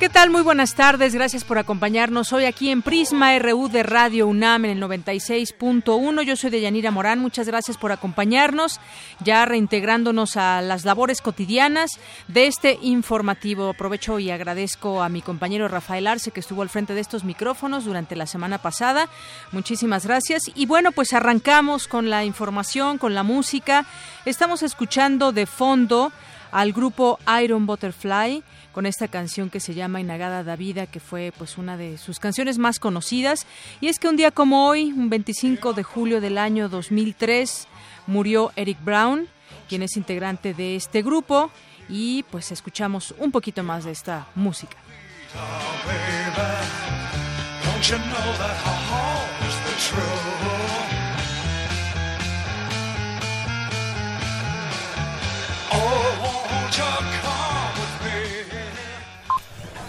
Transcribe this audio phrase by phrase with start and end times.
[0.00, 0.30] ¿Qué tal?
[0.30, 4.70] Muy buenas tardes, gracias por acompañarnos hoy aquí en Prisma RU de Radio UNAM en
[4.70, 6.22] el 96.1.
[6.22, 8.80] Yo soy Deyanira Morán, muchas gracias por acompañarnos,
[9.22, 13.68] ya reintegrándonos a las labores cotidianas de este informativo.
[13.68, 17.84] Aprovecho y agradezco a mi compañero Rafael Arce que estuvo al frente de estos micrófonos
[17.84, 19.06] durante la semana pasada.
[19.52, 20.44] Muchísimas gracias.
[20.54, 23.84] Y bueno, pues arrancamos con la información, con la música.
[24.24, 26.10] Estamos escuchando de fondo
[26.52, 31.32] al grupo Iron Butterfly con esta canción que se llama Inagada da Vida, que fue
[31.36, 33.46] pues una de sus canciones más conocidas.
[33.80, 37.66] Y es que un día como hoy, un 25 de julio del año 2003,
[38.06, 39.28] murió Eric Brown,
[39.68, 41.50] quien es integrante de este grupo,
[41.88, 44.76] y pues escuchamos un poquito más de esta música.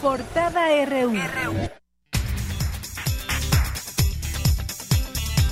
[0.02, 1.14] Portada RU.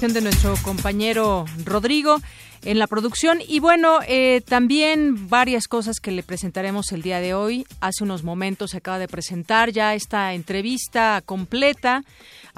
[0.02, 2.18] de nuestro compañero Rodrigo
[2.64, 7.34] en la producción y bueno eh, también varias cosas que le presentaremos el día de
[7.34, 12.04] hoy hace unos momentos se acaba de presentar ya esta entrevista completa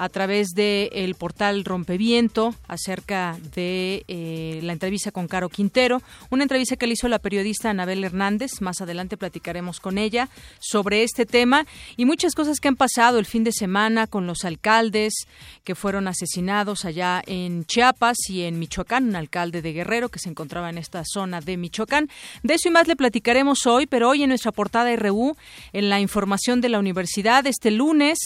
[0.02, 6.42] a través del el portal Rompeviento acerca de eh, la entrevista con Caro Quintero, una
[6.42, 8.60] entrevista que le hizo la periodista Anabel Hernández.
[8.62, 13.26] Más adelante platicaremos con ella sobre este tema y muchas cosas que han pasado el
[13.26, 15.14] fin de semana con los alcaldes
[15.62, 20.30] que fueron asesinados allá en Chiapas y en Michoacán, un alcalde de Guerrero que se
[20.30, 22.08] encontraba en esta zona de Michoacán.
[22.42, 25.36] De eso y más le platicaremos hoy, pero hoy en nuestra portada RU,
[25.72, 28.18] en la información de la universidad, este lunes,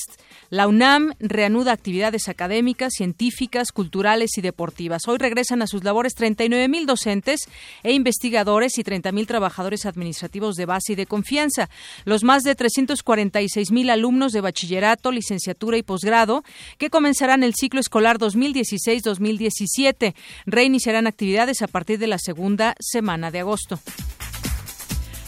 [0.51, 5.09] la UNAM reanuda actividades académicas, científicas, culturales y deportivas.
[5.09, 7.41] Hoy regresan a sus labores 39 mil docentes
[7.83, 11.69] e investigadores y 30 mil trabajadores administrativos de base y de confianza.
[12.05, 16.45] Los más de 346 mil alumnos de bachillerato, licenciatura y posgrado
[16.79, 20.15] que comenzarán el ciclo escolar 2016-2017
[20.47, 23.81] reiniciarán actividades a partir de la segunda semana de agosto.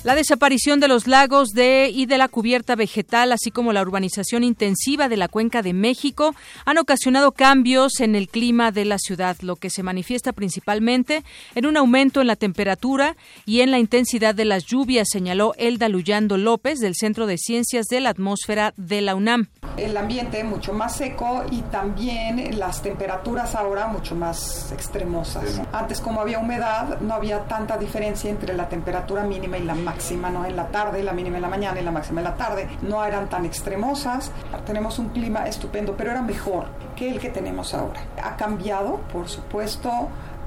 [0.08, 4.42] La desaparición de los lagos de y de la cubierta vegetal, así como la urbanización
[4.42, 9.36] intensiva de la cuenca de México, han ocasionado cambios en el clima de la ciudad,
[9.42, 11.24] lo que se manifiesta principalmente
[11.54, 15.90] en un aumento en la temperatura y en la intensidad de las lluvias, señaló Elda
[15.90, 19.48] Luyando López del Centro de Ciencias de la Atmósfera de la UNAM.
[19.76, 25.60] El ambiente mucho más seco y también las temperaturas ahora mucho más extremosas.
[25.70, 29.97] Antes como había humedad, no había tanta diferencia entre la temperatura mínima y la máxima,
[30.30, 30.44] ¿no?
[30.44, 32.68] En la tarde, la mínima en la mañana y la máxima en la tarde.
[32.82, 34.32] No eran tan extremosas.
[34.66, 36.66] Tenemos un clima estupendo, pero era mejor
[36.96, 38.00] que el que tenemos ahora.
[38.22, 39.90] Ha cambiado, por supuesto,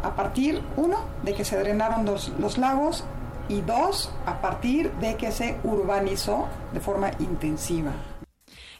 [0.04, 3.04] a partir, uno, de que se drenaron los, los lagos
[3.48, 7.92] y dos, a partir de que se urbanizó de forma intensiva.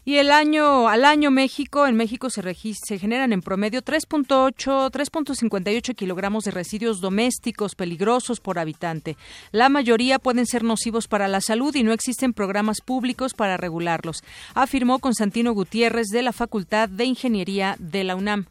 [0.04, 2.42] Y el año al año México, en México se,
[2.74, 9.16] se generan en promedio 3.8, 3.58 kilogramos de residuos domésticos peligrosos por habitante.
[9.52, 14.24] La mayoría pueden ser nocivos para la salud y no existen programas públicos para regularlos,
[14.54, 18.46] afirmó Constantino Gutiérrez de la Facultad de Ingeniería de la UNAM.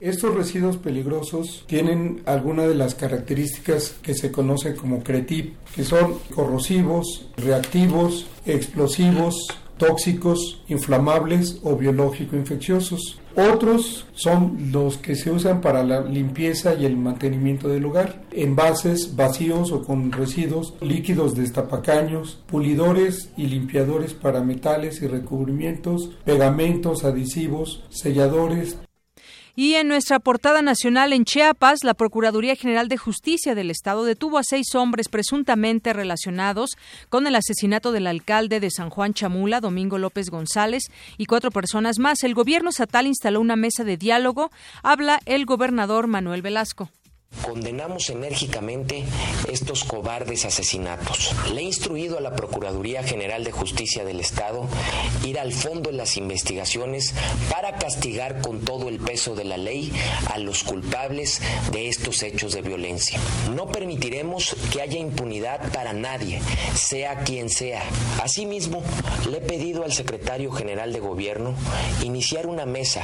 [0.00, 6.20] Estos residuos peligrosos tienen algunas de las características que se conocen como CRETIP, que son
[6.32, 13.20] corrosivos, reactivos, explosivos, tóxicos, inflamables o biológico-infecciosos.
[13.36, 19.14] Otros son los que se usan para la limpieza y el mantenimiento del hogar, envases
[19.14, 27.84] vacíos o con residuos, líquidos destapacaños, pulidores y limpiadores para metales y recubrimientos, pegamentos, adhesivos,
[27.90, 28.78] selladores,
[29.58, 34.38] y en nuestra portada nacional en Chiapas, la Procuraduría General de Justicia del Estado detuvo
[34.38, 36.76] a seis hombres presuntamente relacionados
[37.08, 40.84] con el asesinato del alcalde de San Juan Chamula, Domingo López González,
[41.16, 42.22] y cuatro personas más.
[42.22, 44.52] El gobierno estatal instaló una mesa de diálogo.
[44.84, 46.90] Habla el gobernador Manuel Velasco.
[47.42, 49.04] Condenamos enérgicamente
[49.50, 51.34] estos cobardes asesinatos.
[51.52, 54.66] Le he instruido a la Procuraduría General de Justicia del Estado
[55.24, 57.14] ir al fondo en las investigaciones
[57.50, 59.92] para castigar con todo el peso de la ley
[60.30, 61.40] a los culpables
[61.70, 63.18] de estos hechos de violencia.
[63.54, 66.40] No permitiremos que haya impunidad para nadie,
[66.74, 67.82] sea quien sea.
[68.22, 68.82] Asimismo,
[69.30, 71.54] le he pedido al secretario general de Gobierno
[72.02, 73.02] iniciar una mesa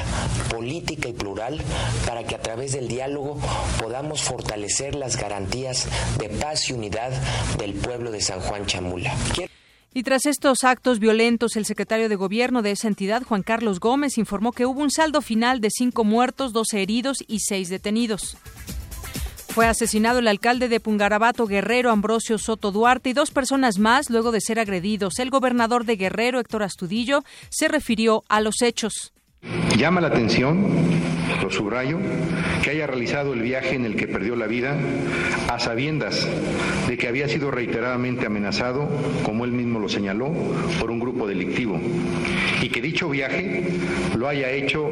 [0.50, 1.60] política y plural
[2.06, 3.38] para que a través del diálogo
[3.80, 5.86] podamos fortalecer las garantías
[6.18, 7.12] de paz y unidad
[7.58, 9.14] del pueblo de San Juan Chamula.
[9.96, 14.18] Y tras estos actos violentos, el secretario de Gobierno de esa entidad, Juan Carlos Gómez,
[14.18, 18.36] informó que hubo un saldo final de cinco muertos, doce heridos y seis detenidos.
[19.54, 24.32] Fue asesinado el alcalde de Pungarabato, Guerrero, Ambrosio Soto Duarte, y dos personas más luego
[24.32, 25.20] de ser agredidos.
[25.20, 29.12] El gobernador de Guerrero, Héctor Astudillo, se refirió a los hechos.
[29.76, 30.66] Llama la atención,
[31.42, 31.98] lo subrayo,
[32.62, 34.76] que haya realizado el viaje en el que perdió la vida
[35.48, 36.28] a sabiendas
[36.88, 38.88] de que había sido reiteradamente amenazado,
[39.24, 40.32] como él mismo lo señaló,
[40.80, 41.80] por un grupo delictivo
[42.64, 43.62] y que dicho viaje
[44.16, 44.88] lo haya hecho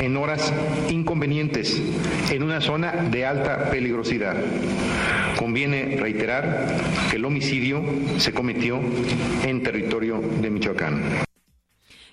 [0.00, 0.52] en horas
[0.88, 1.82] inconvenientes,
[2.30, 4.36] en una zona de alta peligrosidad.
[5.36, 6.68] Conviene reiterar
[7.10, 7.82] que el homicidio
[8.16, 8.80] se cometió
[9.44, 11.31] en territorio de Michoacán.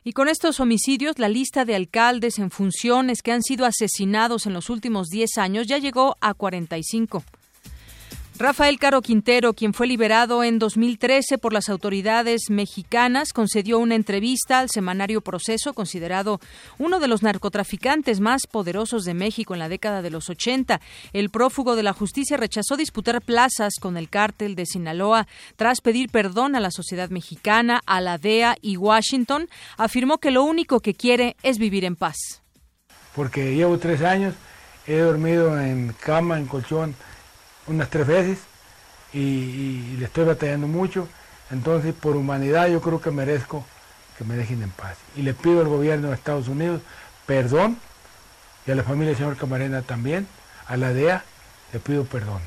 [0.04, 4.54] Y con estos homicidios, la lista de alcaldes en funciones que han sido asesinados en
[4.54, 7.24] los últimos 10 años ya llegó a 45.
[8.41, 14.59] Rafael Caro Quintero, quien fue liberado en 2013 por las autoridades mexicanas, concedió una entrevista
[14.59, 16.39] al semanario Proceso, considerado
[16.77, 20.80] uno de los narcotraficantes más poderosos de México en la década de los 80.
[21.12, 25.27] El prófugo de la justicia rechazó disputar plazas con el cártel de Sinaloa
[25.57, 29.50] tras pedir perdón a la sociedad mexicana, a la DEA y Washington.
[29.75, 32.15] Afirmó que lo único que quiere es vivir en paz.
[33.13, 34.33] Porque llevo tres años,
[34.88, 36.95] he dormido en cama, en colchón
[37.69, 38.39] unas tres veces
[39.13, 41.07] y, le estoy batallando mucho.
[41.51, 43.66] Entonces, por humanidad, yo creo que merezco
[44.18, 44.98] que me dejen en paz.
[45.16, 46.81] Y le pido al gobierno de Estados Unidos
[47.25, 47.77] perdón
[48.66, 50.27] y a la familia del señor Camarena también,
[50.68, 51.24] a la DEA,
[51.74, 52.42] le pido perdón.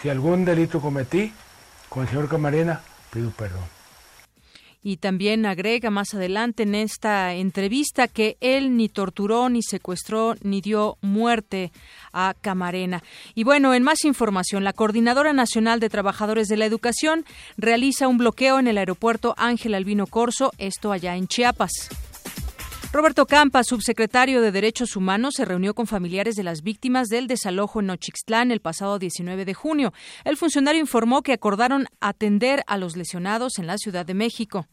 [0.00, 1.32] Si algún delito cometí
[1.88, 2.80] con el señor Camarena,
[3.12, 3.81] pido perdón.
[4.82, 10.60] Y también agrega más adelante en esta entrevista que él ni torturó, ni secuestró, ni
[10.60, 11.70] dio muerte
[12.12, 13.02] a Camarena.
[13.34, 17.24] Y bueno, en más información, la Coordinadora Nacional de Trabajadores de la Educación
[17.56, 21.88] realiza un bloqueo en el aeropuerto Ángel Albino Corso, esto allá en Chiapas.
[22.92, 27.80] Roberto Campa, subsecretario de Derechos Humanos, se reunió con familiares de las víctimas del desalojo
[27.80, 29.94] en Nochixtlán el pasado 19 de junio.
[30.24, 34.66] El funcionario informó que acordaron atender a los lesionados en la Ciudad de México.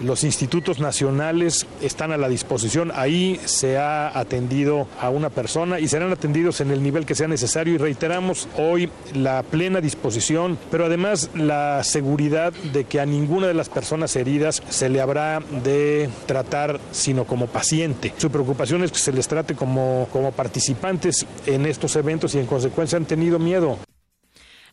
[0.00, 2.92] Los institutos nacionales están a la disposición.
[2.94, 7.26] Ahí se ha atendido a una persona y serán atendidos en el nivel que sea
[7.26, 13.48] necesario y reiteramos hoy la plena disposición, pero además la seguridad de que a ninguna
[13.48, 18.14] de las personas heridas se le habrá de tratar sino como paciente.
[18.18, 22.46] Su preocupación es que se les trate como, como participantes en estos eventos y en
[22.46, 23.78] consecuencia han tenido miedo.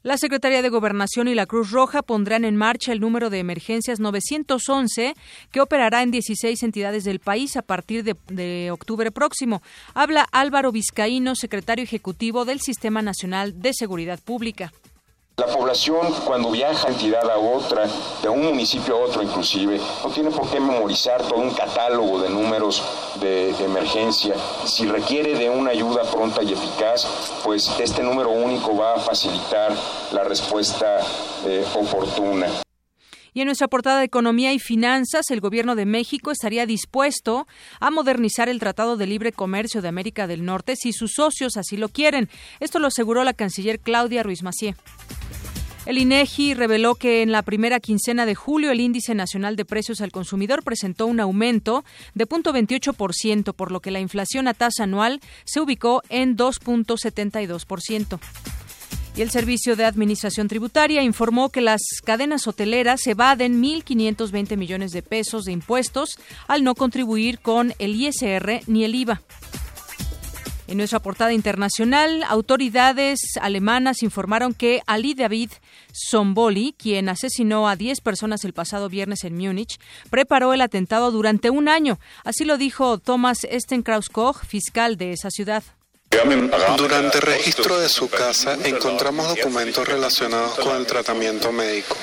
[0.06, 4.00] La Secretaría de Gobernación y la Cruz Roja pondrán en marcha el número de emergencias
[4.00, 5.16] 911
[5.50, 9.64] que operará en 16 entidades del país a partir de, de, octubre próximo.
[9.96, 14.72] Habla Álvaro Vizcaíno, secretario ejecutivo del Sistema Nacional de Seguridad Pública.
[15.38, 17.90] La población cuando viaja entidad a otra,
[18.22, 22.30] de un municipio a otro inclusive, no tiene por qué memorizar todo un catálogo de
[22.30, 22.82] números
[23.20, 24.36] de, emergencia.
[24.66, 27.06] Si requiere de una ayuda pronta y eficaz,
[27.44, 29.76] pues este número único va a facilitar
[30.14, 31.00] la respuesta
[31.46, 32.65] eh, oportuna.
[33.36, 37.48] Y en nuestra portada de Economía y Finanzas, el Gobierno de México estaría dispuesto
[37.82, 41.76] a modernizar el Tratado de Libre Comercio de América del Norte si sus socios así
[41.76, 42.30] lo quieren.
[42.62, 44.78] Esto lo aseguró la canciller Claudia Ruiz Macié.
[45.86, 50.00] El INEGI reveló que en la primera quincena de julio el índice nacional de precios
[50.00, 55.20] al consumidor presentó un aumento de 0.28%, por lo que la inflación a tasa anual
[55.44, 58.18] se ubicó en 2.72%.
[59.18, 65.02] Y el Servicio de Administración Tributaria informó que las cadenas hoteleras evaden 1.520 millones de
[65.02, 69.22] pesos de impuestos al no contribuir con el ISR ni el IVA.
[70.68, 75.52] En nuestra portada internacional, autoridades alemanas informaron que Ali David
[75.94, 79.80] Somboli, quien asesinó a 10 personas el pasado viernes en Múnich,
[80.10, 82.00] preparó el atentado durante un año.
[82.26, 85.64] Así lo dijo Thomas Estenkrauskoch, fiscal de esa ciudad.
[86.78, 91.96] Durante el registro de su casa encontramos documentos relacionados con el tratamiento médico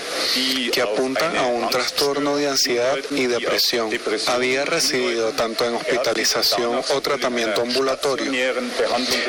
[0.72, 3.90] que apuntan a un trastorno de ansiedad y depresión.
[4.28, 8.32] Había recibido tanto en hospitalización o tratamiento ambulatorio.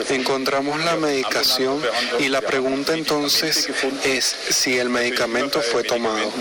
[0.10, 1.82] Encontramos la medicación
[2.20, 3.70] y la pregunta entonces
[4.04, 6.32] es si el medicamento fue tomado.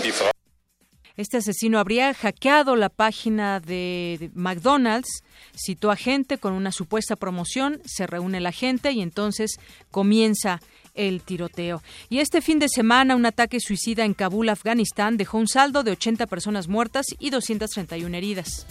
[1.15, 5.23] Este asesino habría hackeado la página de McDonald's,
[5.55, 9.59] citó a gente con una supuesta promoción, se reúne la gente y entonces
[9.91, 10.59] comienza
[10.95, 11.83] el tiroteo.
[12.09, 15.91] Y este fin de semana un ataque suicida en Kabul, Afganistán, dejó un saldo de
[15.91, 18.65] 80 personas muertas y 231 heridas.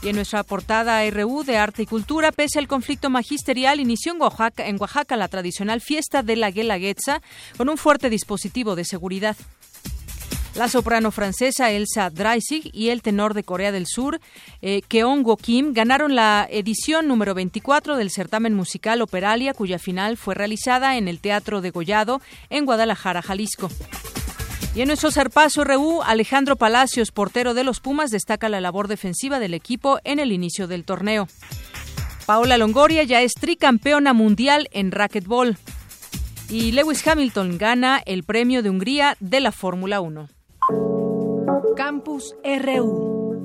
[0.00, 4.20] Y en nuestra portada RU de Arte y Cultura, pese al conflicto magisterial, inició en
[4.20, 7.20] Oaxaca, en Oaxaca la tradicional fiesta de la Guelaguetza
[7.56, 9.36] con un fuerte dispositivo de seguridad.
[10.54, 14.20] La soprano francesa Elsa Dreisig y el tenor de Corea del Sur,
[14.60, 20.34] eh, Keongo Kim, ganaron la edición número 24 del certamen musical Operalia, cuya final fue
[20.34, 23.70] realizada en el Teatro de Gollado, en Guadalajara, Jalisco.
[24.74, 29.38] Y en nuestro zarpazo RU, Alejandro Palacios, portero de los Pumas, destaca la labor defensiva
[29.38, 31.28] del equipo en el inicio del torneo.
[32.26, 35.56] Paola Longoria ya es tricampeona mundial en racquetball.
[36.50, 40.28] Y Lewis Hamilton gana el premio de Hungría de la Fórmula 1.
[41.76, 43.44] Campus RU.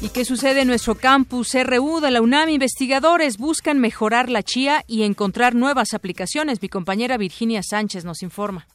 [0.00, 2.48] ¿Y qué sucede en nuestro campus RU de la UNAM?
[2.48, 6.60] Investigadores buscan mejorar la chía y encontrar nuevas aplicaciones.
[6.62, 8.66] Mi compañera Virginia Sánchez nos informa.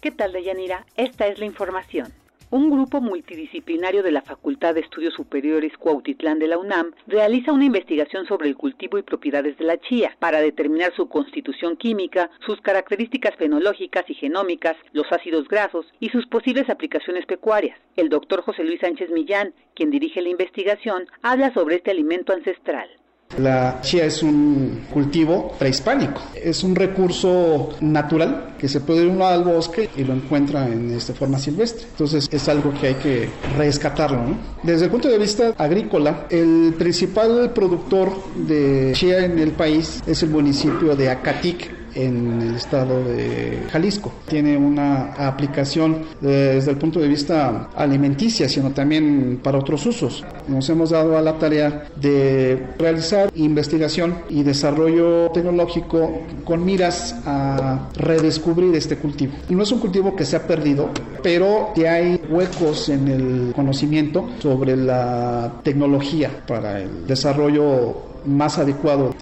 [0.00, 0.86] ¿Qué tal, Deyanira?
[0.96, 2.12] Esta es la información
[2.50, 7.66] un grupo multidisciplinario de la Facultad de Estudios Superiores Cuautitlán de la UNAM realiza una
[7.66, 12.60] investigación sobre el cultivo y propiedades de la chía para determinar su constitución química, sus
[12.62, 17.78] características fenológicas y genómicas, los ácidos grasos y sus posibles aplicaciones pecuarias.
[17.96, 22.88] El doctor José Luis Sánchez Millán, quien dirige la investigación, habla sobre este alimento ancestral.
[23.36, 29.26] La chía es un cultivo prehispánico, es un recurso natural que se puede ir uno
[29.26, 31.86] al bosque y lo encuentra en esta forma silvestre.
[31.90, 34.36] Entonces es algo que hay que rescatarlo.
[34.62, 40.22] Desde el punto de vista agrícola, el principal productor de chía en el país es
[40.24, 44.12] el municipio de Acatic, en el estado de Jalisco.
[44.28, 50.24] Tiene una aplicación desde el punto de vista alimenticia, sino también para otros usos.
[50.46, 57.88] Nos hemos dado a la tarea de realizar investigación y desarrollo tecnológico con miras a
[57.96, 59.32] redescubrir este cultivo.
[59.48, 60.90] No es un cultivo que se ha perdido,
[61.22, 69.14] pero que hay huecos en el conocimiento sobre la tecnología para el desarrollo más adecuado.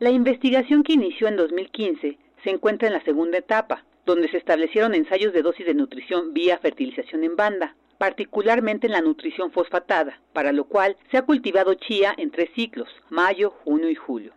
[0.00, 4.94] La investigación que inició en 2015 se encuentra en la segunda etapa, donde se establecieron
[4.94, 10.52] ensayos de dosis de nutrición vía fertilización en banda, particularmente en la nutrición fosfatada, para
[10.52, 14.34] lo cual se ha cultivado chía en tres ciclos, mayo, junio y julio.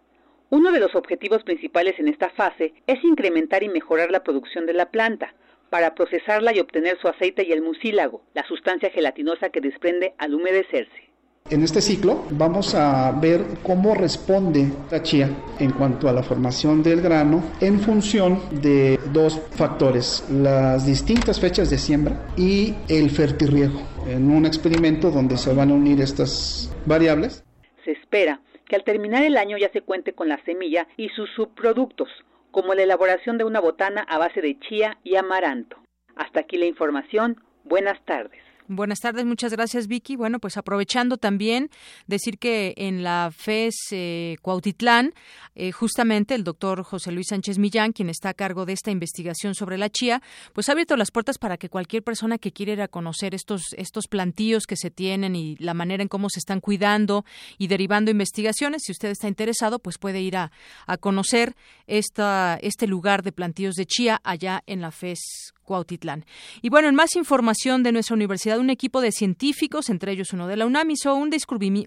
[0.49, 4.73] Uno de los objetivos principales en esta fase es incrementar y mejorar la producción de
[4.73, 5.35] la planta,
[5.69, 10.33] para procesarla y obtener su aceite y el mucílago, la sustancia gelatinosa que desprende al
[10.33, 11.10] humedecerse.
[11.49, 15.29] En este ciclo vamos a ver cómo responde la chía
[15.59, 21.69] en cuanto a la formación del grano en función de dos factores, las distintas fechas
[21.69, 27.43] de siembra y el fertirriego, en un experimento donde se van a unir estas variables.
[27.83, 31.29] Se espera que al terminar el año ya se cuente con la semilla y sus
[31.35, 32.07] subproductos,
[32.51, 35.75] como la elaboración de una botana a base de chía y amaranto.
[36.15, 37.41] Hasta aquí la información.
[37.65, 38.50] Buenas tardes.
[38.73, 40.15] Buenas tardes, muchas gracias Vicky.
[40.15, 41.69] Bueno, pues aprovechando también
[42.07, 45.13] decir que en la FES eh, Cuautitlán,
[45.55, 49.55] eh, justamente el doctor José Luis Sánchez Millán, quien está a cargo de esta investigación
[49.55, 50.21] sobre la chía,
[50.53, 53.73] pues ha abierto las puertas para que cualquier persona que quiera ir a conocer estos,
[53.75, 57.25] estos plantíos que se tienen y la manera en cómo se están cuidando
[57.57, 60.53] y derivando investigaciones, si usted está interesado, pues puede ir a,
[60.87, 66.25] a conocer esta, este lugar de plantíos de chía allá en la FES Cuautitlán.
[66.61, 70.47] Y bueno, en más información de nuestra universidad, un equipo de científicos, entre ellos uno
[70.47, 71.29] de la UNAM, hizo un,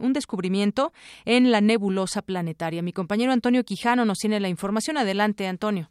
[0.00, 0.94] un descubrimiento
[1.26, 2.80] en la nebulosa planetaria.
[2.80, 4.96] Mi compañero Antonio Quijano nos tiene la información.
[4.96, 5.90] Adelante, Antonio.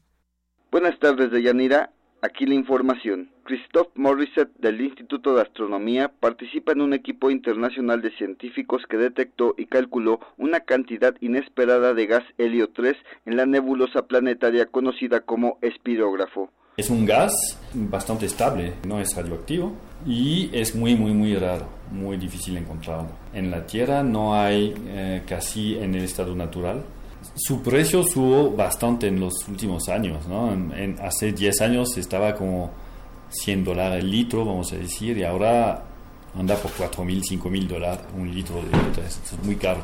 [0.72, 1.92] Buenas tardes, Deyanira.
[2.24, 3.30] Aquí la información.
[3.44, 9.54] Christophe Morissette del Instituto de Astronomía participa en un equipo internacional de científicos que detectó
[9.56, 12.96] y calculó una cantidad inesperada de gas helio 3
[13.28, 16.50] en la nebulosa planetaria conocida como espirógrafo.
[16.75, 17.32] Es un gas
[17.72, 19.74] bastante estable, no es radioactivo
[20.08, 23.10] y es muy, muy, muy raro, muy difícil encontrarlo.
[23.32, 26.84] En la Tierra no hay eh, casi en el estado natural.
[27.36, 30.51] Su precio subió bastante en los últimos años, ¿no?
[30.51, 32.72] En, hace 10 años estaba como
[33.30, 35.84] 100 dólares el litro, vamos a decir, y ahora
[36.36, 39.06] anda por 4.000, 5.000 dólares un litro de helio 3.
[39.06, 39.84] Es muy caro.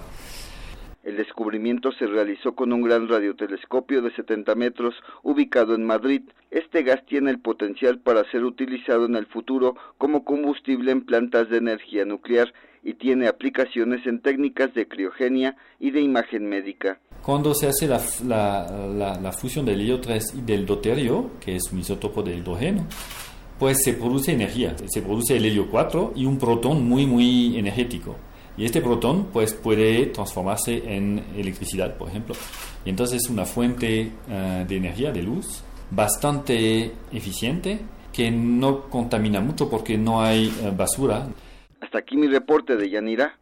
[1.09, 6.21] El descubrimiento se realizó con un gran radiotelescopio de 70 metros ubicado en Madrid.
[6.51, 11.49] Este gas tiene el potencial para ser utilizado en el futuro como combustible en plantas
[11.49, 16.99] de energía nuclear y tiene aplicaciones en técnicas de criogenia y de imagen médica.
[17.23, 22.21] Cuando se hace la, fusión del helio 3 y del deuterio, que es un isótopo
[22.21, 22.85] de hidrógeno,
[23.57, 24.75] pues se produce energía.
[24.85, 28.15] Se produce el helio 4 y un protón muy, muy energético.
[28.59, 32.35] Y este protón pues, puede transformarse en electricidad, por ejemplo.
[32.83, 37.79] Y entonces es una fuente uh, de energía, de luz, bastante eficiente,
[38.11, 41.29] que no contamina mucho porque no hay uh, basura.
[41.79, 43.39] Hasta aquí mi reporte de Yanira.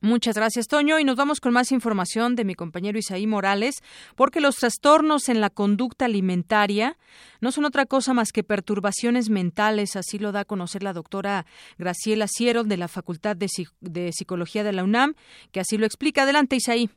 [0.00, 0.98] Muchas gracias, Toño.
[0.98, 3.82] Y nos vamos con más información de mi compañero Isaí Morales,
[4.16, 6.96] porque los trastornos en la conducta alimentaria
[7.40, 11.44] no son otra cosa más que perturbaciones mentales, así lo da a conocer la doctora
[11.78, 13.48] Graciela Ciero de la Facultad de,
[13.80, 15.14] de Psicología de la UNAM,
[15.52, 16.22] que así lo explica.
[16.22, 16.88] Adelante, Isaí.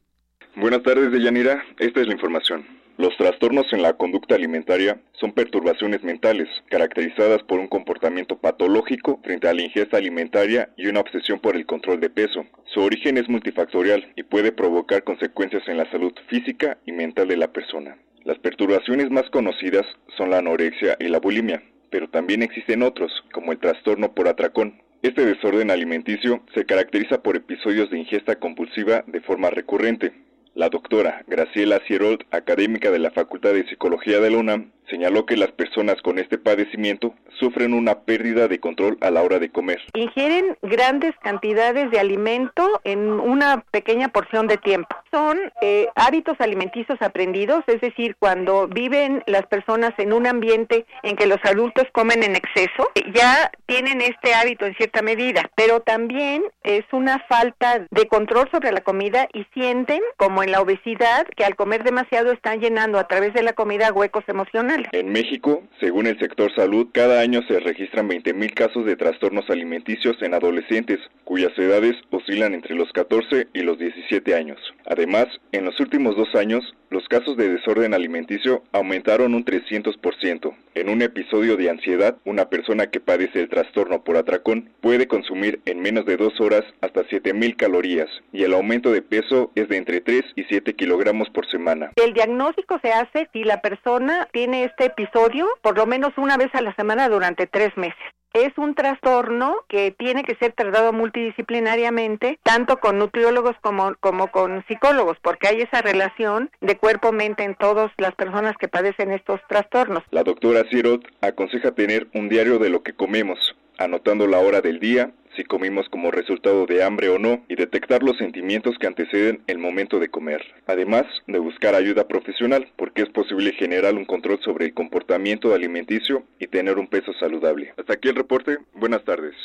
[0.55, 1.63] Buenas tardes, Deyanira.
[1.79, 2.82] Esta es la información.
[2.95, 9.47] Los trastornos en la conducta alimentaria son perturbaciones mentales caracterizadas por un comportamiento patológico frente
[9.47, 12.45] a la ingesta alimentaria y una obsesión por el control de peso.
[12.65, 17.37] Su origen es multifactorial y puede provocar consecuencias en la salud física y mental de
[17.37, 17.97] la persona.
[18.25, 23.51] Las perturbaciones más conocidas son la anorexia y la bulimia, pero también existen otros, como
[23.51, 24.81] el trastorno por atracón.
[25.01, 30.13] Este desorden alimenticio se caracteriza por episodios de ingesta compulsiva de forma recurrente,
[30.55, 35.37] la doctora Graciela Cierold, académica de la Facultad de Psicología de la UNAM, señaló que
[35.37, 39.79] las personas con este padecimiento sufren una pérdida de control a la hora de comer.
[39.93, 44.95] Ingieren grandes cantidades de alimento en una pequeña porción de tiempo.
[45.11, 51.15] Son eh, hábitos alimenticios aprendidos, es decir, cuando viven las personas en un ambiente en
[51.15, 56.43] que los adultos comen en exceso, ya tienen este hábito en cierta medida, pero también
[56.63, 61.45] es una falta de control sobre la comida y sienten como en la obesidad, que
[61.45, 64.72] al comer demasiado están llenando a través de la comida huecos emocionales.
[64.91, 70.19] En México, según el sector salud, cada año se registran 20.000 casos de trastornos alimenticios
[70.21, 74.59] en adolescentes, cuyas edades oscilan entre los 14 y los 17 años.
[74.85, 80.53] Además, en los últimos dos años, los casos de desorden alimenticio aumentaron un 300%.
[80.75, 85.59] En un episodio de ansiedad, una persona que padece el trastorno por atracón puede consumir
[85.65, 89.77] en menos de dos horas hasta 7.000 calorías y el aumento de peso es de
[89.77, 91.91] entre 3 y 7 kilogramos por semana.
[91.95, 96.53] El diagnóstico se hace si la persona tiene este episodio por lo menos una vez
[96.55, 102.39] a la semana durante tres meses es un trastorno que tiene que ser tratado multidisciplinariamente,
[102.41, 107.91] tanto con nutriólogos como, como con psicólogos, porque hay esa relación de cuerpo-mente en todas
[107.97, 110.03] las personas que padecen estos trastornos.
[110.09, 114.79] La doctora Sirot aconseja tener un diario de lo que comemos, anotando la hora del
[114.79, 119.41] día, si comimos como resultado de hambre o no y detectar los sentimientos que anteceden
[119.47, 120.41] el momento de comer.
[120.67, 126.23] Además de buscar ayuda profesional, porque es posible generar un control sobre el comportamiento alimenticio
[126.39, 127.73] y tener un peso saludable.
[127.77, 128.57] Hasta aquí el reporte.
[128.73, 129.35] Buenas tardes.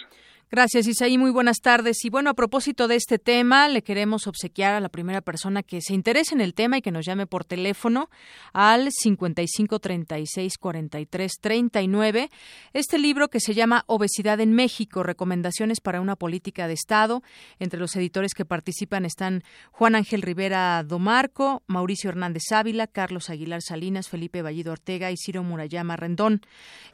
[0.50, 1.18] Gracias, Isaí.
[1.18, 2.02] Muy buenas tardes.
[2.06, 5.82] Y bueno, a propósito de este tema, le queremos obsequiar a la primera persona que
[5.82, 8.08] se interese en el tema y que nos llame por teléfono
[8.54, 12.30] al 55 36 43 39
[12.72, 17.22] este libro que se llama Obesidad en México, recomendaciones para una política de Estado.
[17.58, 23.60] Entre los editores que participan están Juan Ángel Rivera Domarco, Mauricio Hernández Ávila, Carlos Aguilar
[23.60, 26.40] Salinas, Felipe Vallido Ortega y Ciro Murayama Rendón.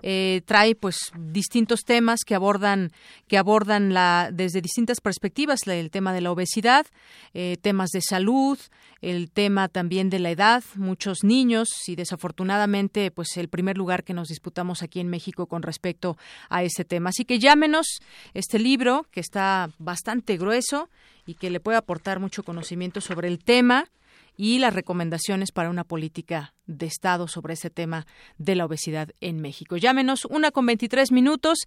[0.02, 2.90] Eh, trae pues distintos temas que abordan
[3.28, 6.86] que abordan la, desde distintas perspectivas el tema de la obesidad,
[7.34, 8.58] eh, temas de salud,
[9.02, 14.14] el tema también de la edad, muchos niños y desafortunadamente pues el primer lugar que
[14.14, 16.16] nos disputamos aquí en México con respecto
[16.48, 17.10] a este tema.
[17.10, 18.00] Así que llámenos
[18.32, 20.88] este libro que está bastante grueso
[21.26, 23.90] y que le puede aportar mucho conocimiento sobre el tema
[24.36, 28.06] y las recomendaciones para una política de Estado sobre ese tema
[28.38, 29.76] de la obesidad en México.
[29.76, 31.58] Llámenos una con 23 minutos.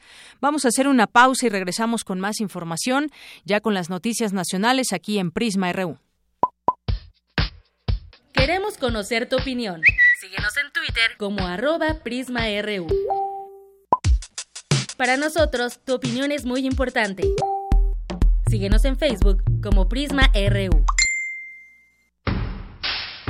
[0.41, 3.09] Vamos a hacer una pausa y regresamos con más información,
[3.45, 5.97] ya con las noticias nacionales aquí en Prisma RU.
[8.33, 9.81] Queremos conocer tu opinión.
[10.21, 12.87] Síguenos en Twitter como arroba PrismaRU.
[14.95, 17.23] Para nosotros, tu opinión es muy importante.
[18.49, 20.96] Síguenos en Facebook como Prisma RU.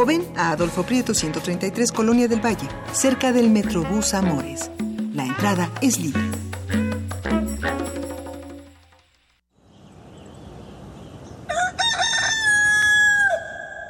[0.00, 4.70] o ven a Adolfo Prieto 133 Colonia del Valle, cerca del Metrobús Amores.
[5.12, 6.22] La entrada es libre.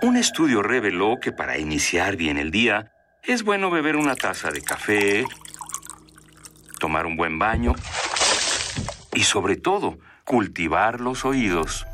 [0.01, 2.91] Un estudio reveló que para iniciar bien el día
[3.23, 5.27] es bueno beber una taza de café,
[6.81, 7.75] tomar un buen baño
[9.13, 11.87] y sobre todo cultivar los oídos.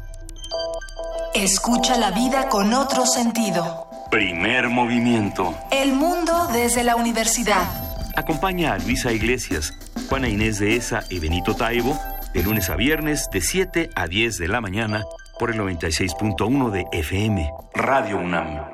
[1.35, 3.94] Escucha la vida con otro sentido.
[4.15, 5.59] Primer movimiento.
[5.73, 7.67] El mundo desde la universidad.
[8.15, 9.77] Acompaña a Luisa Iglesias,
[10.09, 11.99] Juana Inés de Esa y Benito Taibo
[12.33, 15.03] de lunes a viernes de 7 a 10 de la mañana
[15.41, 18.69] por el 96.1 de FM, Radio UNAM.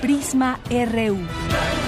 [0.00, 1.79] Prisma RU.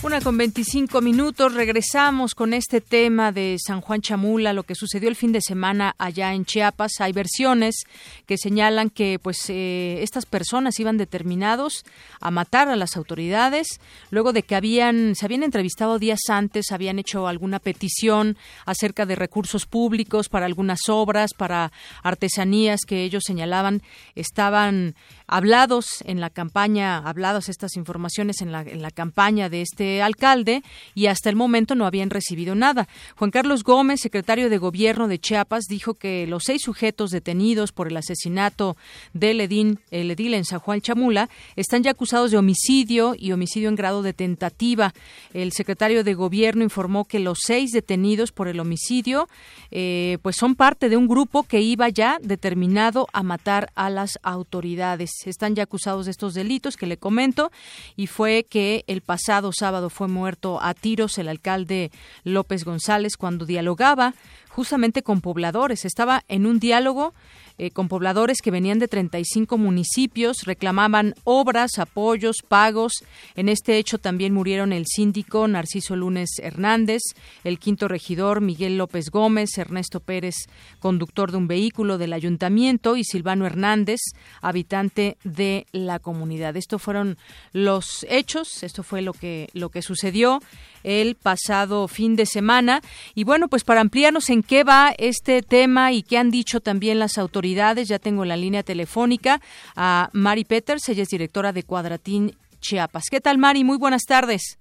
[0.00, 5.08] Una con 25 minutos, regresamos con este tema de San Juan Chamula, lo que sucedió
[5.08, 7.00] el fin de semana allá en Chiapas.
[7.00, 7.82] Hay versiones
[8.24, 11.84] que señalan que pues eh, estas personas iban determinados
[12.20, 13.80] a matar a las autoridades,
[14.10, 19.16] luego de que habían, se habían entrevistado días antes, habían hecho alguna petición acerca de
[19.16, 21.72] recursos públicos para algunas obras, para
[22.04, 23.82] artesanías que ellos señalaban
[24.14, 24.94] estaban
[25.26, 30.62] hablados en la campaña, hablados estas informaciones en la, en la campaña de este alcalde
[30.94, 32.88] y hasta el momento no habían recibido nada.
[33.16, 37.88] Juan Carlos Gómez, secretario de Gobierno de Chiapas, dijo que los seis sujetos detenidos por
[37.88, 38.76] el asesinato
[39.12, 43.68] del edil, el edil en San Juan Chamula están ya acusados de homicidio y homicidio
[43.68, 44.92] en grado de tentativa.
[45.32, 49.28] El secretario de Gobierno informó que los seis detenidos por el homicidio
[49.70, 54.18] eh, pues son parte de un grupo que iba ya determinado a matar a las
[54.22, 57.52] autoridades están ya acusados de estos delitos que le comento
[57.96, 61.90] y fue que el pasado sábado fue muerto a tiros el alcalde
[62.24, 64.14] López González cuando dialogaba
[64.48, 65.84] justamente con pobladores.
[65.84, 67.14] Estaba en un diálogo
[67.58, 73.04] eh, con pobladores que venían de 35 municipios, reclamaban obras, apoyos, pagos.
[73.34, 77.02] En este hecho también murieron el síndico Narciso Lunes Hernández,
[77.44, 80.36] el quinto regidor Miguel López Gómez, Ernesto Pérez,
[80.78, 84.00] conductor de un vehículo del ayuntamiento, y Silvano Hernández,
[84.40, 86.56] habitante de la comunidad.
[86.56, 87.18] Estos fueron
[87.52, 90.40] los hechos, esto fue lo que, lo que sucedió
[90.88, 92.80] el pasado fin de semana.
[93.14, 96.98] Y bueno, pues para ampliarnos en qué va este tema y qué han dicho también
[96.98, 99.40] las autoridades, ya tengo en la línea telefónica
[99.76, 103.04] a Mari Peters, ella es directora de Cuadratín Chiapas.
[103.10, 103.64] ¿Qué tal, Mari?
[103.64, 104.58] Muy buenas tardes.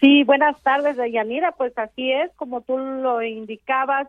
[0.00, 1.52] Sí, buenas tardes, Yanira.
[1.52, 4.08] Pues así es, como tú lo indicabas,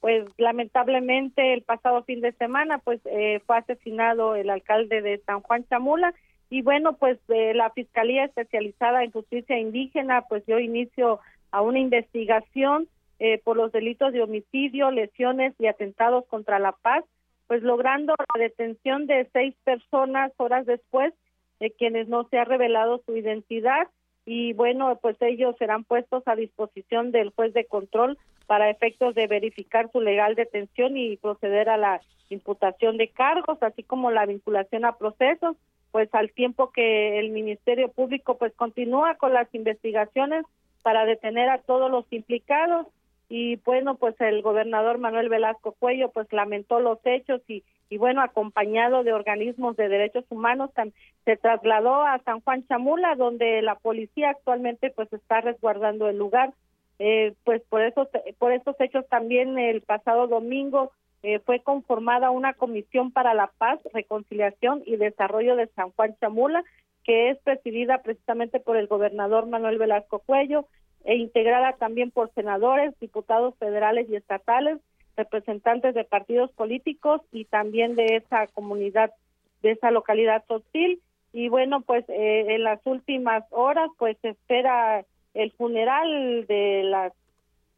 [0.00, 5.40] pues lamentablemente el pasado fin de semana pues eh, fue asesinado el alcalde de San
[5.40, 6.14] Juan Chamula
[6.50, 11.78] y bueno, pues eh, la Fiscalía Especializada en Justicia Indígena pues dio inicio a una
[11.78, 17.04] investigación eh, por los delitos de homicidio, lesiones y atentados contra la paz,
[17.48, 21.12] pues logrando la detención de seis personas horas después
[21.60, 23.88] de quienes no se ha revelado su identidad.
[24.24, 29.26] Y bueno, pues ellos serán puestos a disposición del juez de control para efectos de
[29.26, 34.84] verificar su legal detención y proceder a la imputación de cargos, así como la vinculación
[34.84, 35.56] a procesos
[35.90, 40.44] pues al tiempo que el Ministerio Público pues continúa con las investigaciones
[40.82, 42.86] para detener a todos los implicados.
[43.28, 48.22] Y bueno pues el gobernador Manuel Velasco Cuello pues lamentó los hechos y, y bueno
[48.22, 50.70] acompañado de organismos de derechos humanos
[51.24, 56.52] se trasladó a San Juan Chamula donde la policía actualmente pues está resguardando el lugar.
[57.00, 60.90] Eh, pues por eso por estos hechos también el pasado domingo
[61.22, 66.64] eh, fue conformada una comisión para la paz, reconciliación y desarrollo de San Juan Chamula,
[67.04, 70.66] que es presidida precisamente por el gobernador Manuel Velasco Cuello
[71.04, 74.78] e integrada también por senadores, diputados federales y estatales,
[75.16, 79.12] representantes de partidos políticos y también de esa comunidad,
[79.62, 81.00] de esa localidad hostil.
[81.32, 85.04] Y bueno, pues eh, en las últimas horas, pues se espera
[85.34, 87.12] el funeral de las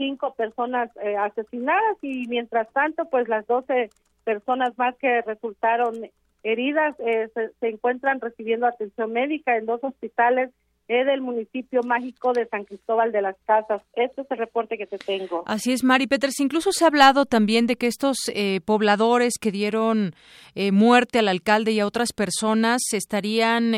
[0.01, 3.91] cinco personas eh, asesinadas y mientras tanto pues las doce
[4.25, 5.95] personas más que resultaron
[6.43, 10.51] heridas eh, se, encuentran recibiendo atención médica en dos hospitales
[10.91, 13.81] es del municipio mágico de San Cristóbal de las Casas.
[13.95, 15.45] Este es el reporte que te tengo.
[15.47, 16.41] Así es, Mari Peters.
[16.41, 20.15] Incluso se ha hablado también de que estos eh, pobladores que dieron
[20.57, 23.73] eh, muerte al alcalde y a otras personas estarían,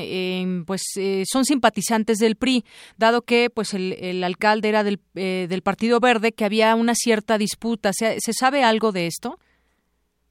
[0.67, 2.65] pues, eh, son simpatizantes del PRI,
[2.97, 7.91] dado que, pues, el, alcalde era del, del, Partido Verde, que había una cierta disputa.
[7.93, 9.39] ¿Se, ¿Se sabe algo de esto?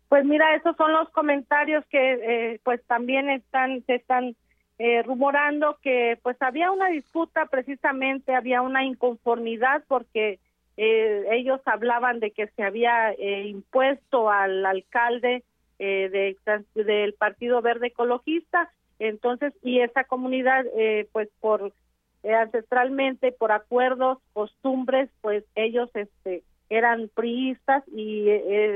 [0.10, 4.36] Pues mira, esos son los comentarios que, pues, también están, se están
[4.84, 10.40] eh, rumorando que pues había una disputa precisamente, había una inconformidad porque
[10.76, 15.44] eh, ellos hablaban de que se había eh, impuesto al alcalde
[15.78, 16.36] de,
[16.74, 20.66] del Partido Verde Ecologista, entonces, y esa comunidad
[21.12, 21.74] pues por
[22.24, 28.26] ancestralmente, por acuerdos, costumbres, pues ellos este eran priistas y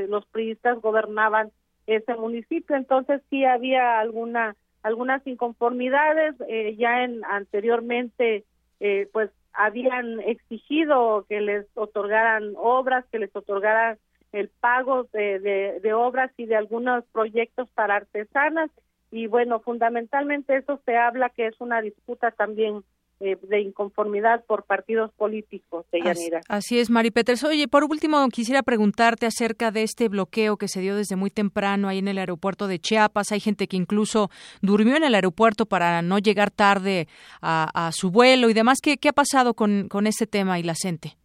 [0.07, 1.51] los priistas gobernaban
[1.87, 8.45] ese municipio, entonces sí había alguna algunas inconformidades eh, ya en anteriormente
[8.79, 13.97] eh, pues habían exigido que les otorgaran obras que les otorgaran
[14.31, 15.39] el pago de,
[15.81, 18.69] de, obras y de algunos proyectos para artesanas.
[19.09, 22.83] Y bueno fundamentalmente eso se habla que es una disputa también
[23.19, 26.41] eh, de inconformidad por partidos políticos de Yanira.
[26.49, 27.43] Así, es, Mari Peters.
[27.43, 31.87] Oye, por último, quisiera preguntarte acerca de este bloqueo que se dio desde muy temprano
[31.87, 33.31] ahí en el aeropuerto de Chiapas.
[33.31, 34.29] Hay gente que incluso
[34.61, 37.07] durmió en el aeropuerto para no llegar tarde
[37.41, 38.79] a, su vuelo y demás.
[38.81, 41.15] ¿Qué, qué ha pasado con, con este tema y la gente?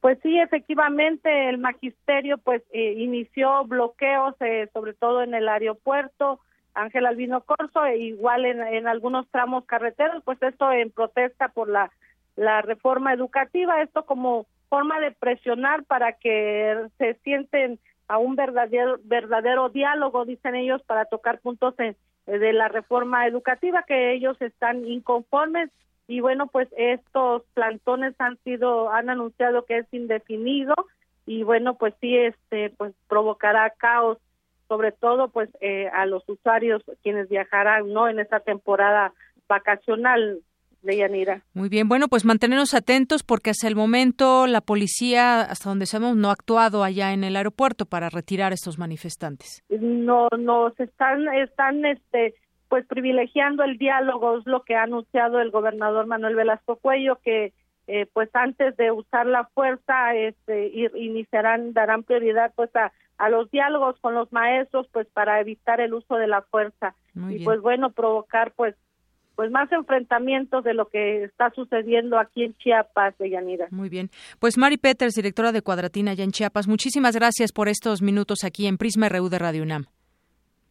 [0.00, 6.40] Pues sí, efectivamente, el magisterio pues eh, inició bloqueos, eh, sobre todo en el aeropuerto,
[6.74, 11.68] Ángel Albino Corso, e igual en, en algunos tramos carreteros, pues esto en protesta por
[11.68, 11.90] la,
[12.36, 17.78] la reforma educativa, esto como forma de presionar para que se sienten
[18.08, 24.12] a un verdadero, verdadero diálogo, dicen ellos, para tocar puntos de la reforma educativa, que
[24.12, 25.70] ellos están inconformes.
[26.08, 30.74] Y bueno, pues estos plantones han sido, han anunciado que es indefinido
[31.24, 34.18] y bueno, pues sí, este, pues provocará caos
[34.70, 39.12] sobre todo pues eh, a los usuarios quienes viajarán no en esta temporada
[39.48, 40.38] vacacional
[40.82, 41.42] de Yanira.
[41.54, 46.16] Muy bien, bueno, pues mantenernos atentos porque hasta el momento la policía, hasta donde sabemos,
[46.16, 49.60] no ha actuado allá en el aeropuerto para retirar a estos manifestantes.
[49.68, 52.34] No, no, se están, están, este,
[52.68, 57.52] pues privilegiando el diálogo, es lo que ha anunciado el gobernador Manuel Velasco Cuello, que
[57.88, 63.50] eh, pues antes de usar la fuerza, este, iniciarán, darán prioridad pues a a los
[63.50, 66.94] diálogos con los maestros pues para evitar el uso de la fuerza
[67.28, 68.74] y pues bueno provocar pues
[69.36, 73.68] pues más enfrentamientos de lo que está sucediendo aquí en Chiapas, de Yanira.
[73.70, 74.10] Muy bien.
[74.38, 78.66] Pues Mari Peters, directora de Cuadratina allá en Chiapas, muchísimas gracias por estos minutos aquí
[78.66, 79.86] en Prisma RU de Radio UNAM.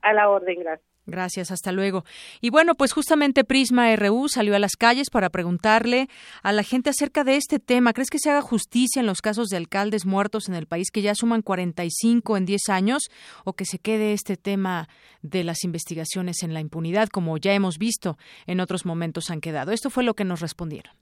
[0.01, 0.88] A la orden, gracias.
[1.09, 2.05] Gracias, hasta luego.
[2.41, 6.09] Y bueno, pues justamente Prisma RU salió a las calles para preguntarle
[6.43, 7.93] a la gente acerca de este tema.
[7.93, 11.01] ¿Crees que se haga justicia en los casos de alcaldes muertos en el país que
[11.01, 13.09] ya suman 45 en 10 años
[13.43, 14.87] o que se quede este tema
[15.21, 18.17] de las investigaciones en la impunidad como ya hemos visto
[18.47, 19.71] en otros momentos han quedado?
[19.71, 20.93] Esto fue lo que nos respondieron.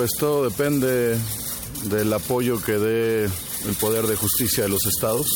[0.00, 1.18] Pues todo depende
[1.84, 5.26] del apoyo que dé el Poder de Justicia de los estados,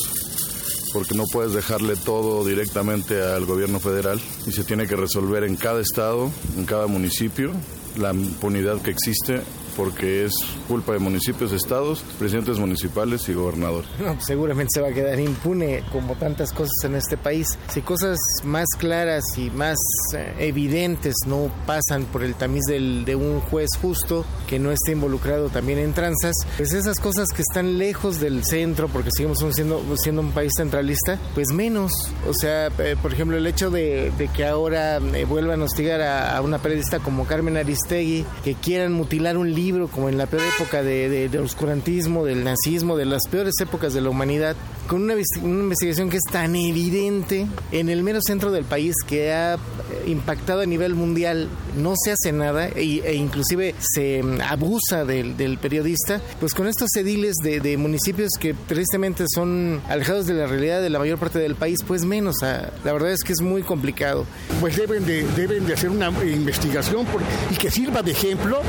[0.95, 5.57] porque no puedes dejarle todo directamente al gobierno federal y se tiene que resolver en
[5.57, 7.53] cada estado, en cada municipio,
[7.99, 9.43] la impunidad que existe
[9.77, 10.33] porque es
[10.69, 13.89] culpa de municipios, estados, presidentes municipales y gobernadores.
[13.99, 17.47] Pues seguramente se va a quedar impune como tantas cosas en este país.
[17.69, 19.79] Si cosas más claras y más
[20.15, 24.93] eh, evidentes no pasan por el tamiz del, de un juez justo que no esté
[24.93, 29.83] involucrado también en tranzas, pues esas cosas que están lejos del centro, porque seguimos siendo,
[29.97, 31.93] siendo un país centralista, pues menos.
[32.29, 36.37] O sea, eh, por ejemplo, el hecho de, que ahora eh, vuelvan a hostigar a,
[36.37, 40.27] a, una periodista como Carmen Aristegui, que quieran mutilar un libro libro como en la
[40.27, 45.03] peor época de, del oscurantismo, del nazismo, de las peores épocas de la humanidad, con
[45.03, 49.57] una, investigación que es tan evidente en el mero centro del país que ha
[50.07, 51.49] impactado a nivel mundial,
[51.79, 56.95] no se hace nada e, e inclusive se mm, abusa del, periodista, pues con estos
[56.97, 61.55] ediles de, municipios que tristemente son alejados de la realidad de la mayor parte del
[61.55, 62.37] país, pues menos.
[62.43, 64.27] la verdad es que es muy complicado.
[64.61, 67.07] Pues deben de, deben de hacer una investigación
[67.51, 68.61] y que sirva de ejemplo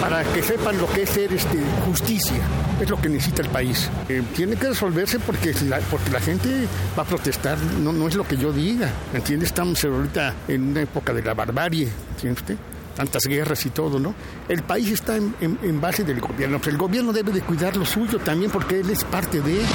[0.00, 2.42] para que sepan lo que es ser este, justicia.
[2.80, 3.88] Es lo que necesita el país.
[4.08, 6.66] Eh, tiene que resolverse porque la, porque la gente
[6.98, 7.56] va a protestar.
[7.58, 8.90] No, no es lo que yo diga.
[9.14, 9.46] ¿Entiende?
[9.46, 11.88] Estamos ahorita en una época de la barbarie.
[12.10, 12.56] ¿Entiende
[12.94, 14.14] tantas guerras y todo, ¿no?
[14.48, 18.52] El país está en, base del gobierno, el gobierno debe de cuidar lo suyo también
[18.52, 19.66] porque él es parte de él.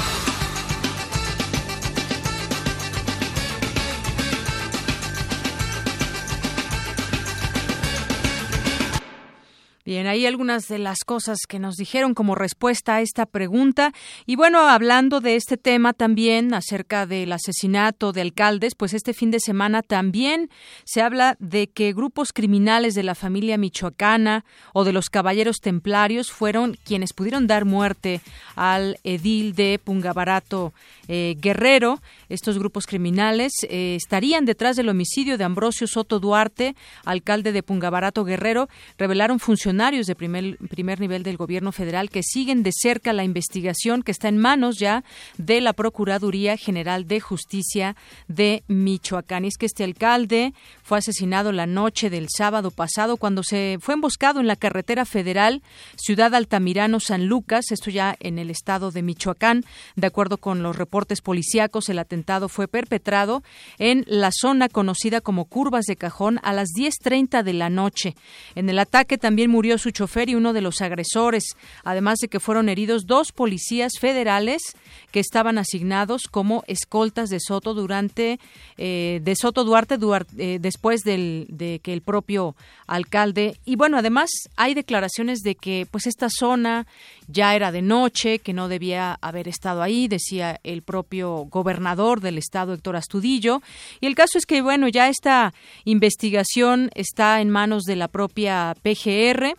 [10.10, 13.92] Ahí algunas de las cosas que nos dijeron como respuesta a esta pregunta.
[14.26, 19.30] Y bueno, hablando de este tema también acerca del asesinato de alcaldes, pues este fin
[19.30, 20.50] de semana también
[20.84, 26.30] se habla de que grupos criminales de la familia michoacana o de los caballeros templarios
[26.30, 28.20] fueron quienes pudieron dar muerte
[28.56, 30.72] al edil de Pungabarato
[31.08, 32.00] eh, Guerrero.
[32.28, 38.24] Estos grupos criminales eh, estarían detrás del homicidio de Ambrosio Soto Duarte, alcalde de Pungabarato
[38.24, 38.68] Guerrero,
[38.98, 44.02] revelaron funcionarios de primer, primer nivel del gobierno federal que siguen de cerca la investigación
[44.02, 45.04] que está en manos ya
[45.38, 47.96] de la Procuraduría General de Justicia
[48.28, 49.44] de Michoacán.
[49.44, 54.40] Es que este alcalde fue asesinado la noche del sábado pasado cuando se fue emboscado
[54.40, 55.62] en la carretera federal
[55.96, 59.64] Ciudad Altamirano-San Lucas, esto ya en el estado de Michoacán.
[59.96, 63.42] De acuerdo con los reportes policíacos, el atentado fue perpetrado
[63.78, 68.14] en la zona conocida como Curvas de Cajón a las 10.30 de la noche.
[68.54, 71.44] En el ataque también murió su chofer y uno de los agresores,
[71.84, 74.62] además de que fueron heridos dos policías federales
[75.10, 78.38] que estaban asignados como escoltas de Soto durante
[78.76, 79.98] eh, de Soto Duarte,
[80.38, 82.54] eh, después del, de que el propio
[82.86, 86.86] alcalde y bueno además hay declaraciones de que pues esta zona
[87.28, 92.36] ya era de noche que no debía haber estado ahí decía el propio gobernador del
[92.36, 93.62] estado Héctor Astudillo
[94.00, 98.74] y el caso es que bueno ya esta investigación está en manos de la propia
[98.82, 99.56] PGR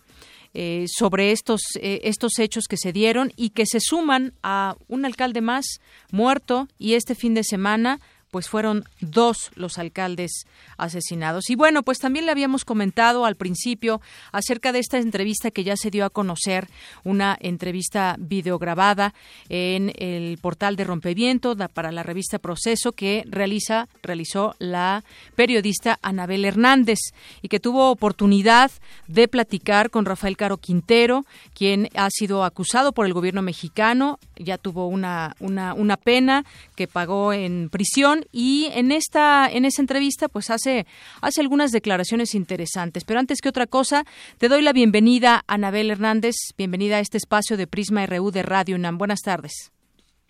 [0.53, 5.05] eh, sobre estos, eh, estos hechos que se dieron y que se suman a un
[5.05, 5.65] alcalde más
[6.11, 7.99] muerto y este fin de semana
[8.31, 11.49] pues fueron dos los alcaldes asesinados.
[11.49, 15.75] Y bueno, pues también le habíamos comentado al principio acerca de esta entrevista que ya
[15.75, 16.67] se dio a conocer,
[17.03, 19.13] una entrevista videograbada
[19.49, 25.03] en el portal de Rompeviento para la revista Proceso que realiza, realizó la
[25.35, 26.99] periodista Anabel Hernández
[27.41, 28.71] y que tuvo oportunidad
[29.07, 34.57] de platicar con Rafael Caro Quintero, quien ha sido acusado por el gobierno mexicano, ya
[34.57, 40.27] tuvo una, una, una pena que pagó en prisión y en esta en esa entrevista
[40.27, 40.85] pues hace
[41.21, 43.03] hace algunas declaraciones interesantes.
[43.03, 44.05] Pero antes que otra cosa,
[44.37, 48.43] te doy la bienvenida a Anabel Hernández, bienvenida a este espacio de Prisma RU de
[48.43, 48.97] Radio UNAM.
[48.97, 49.71] Buenas tardes.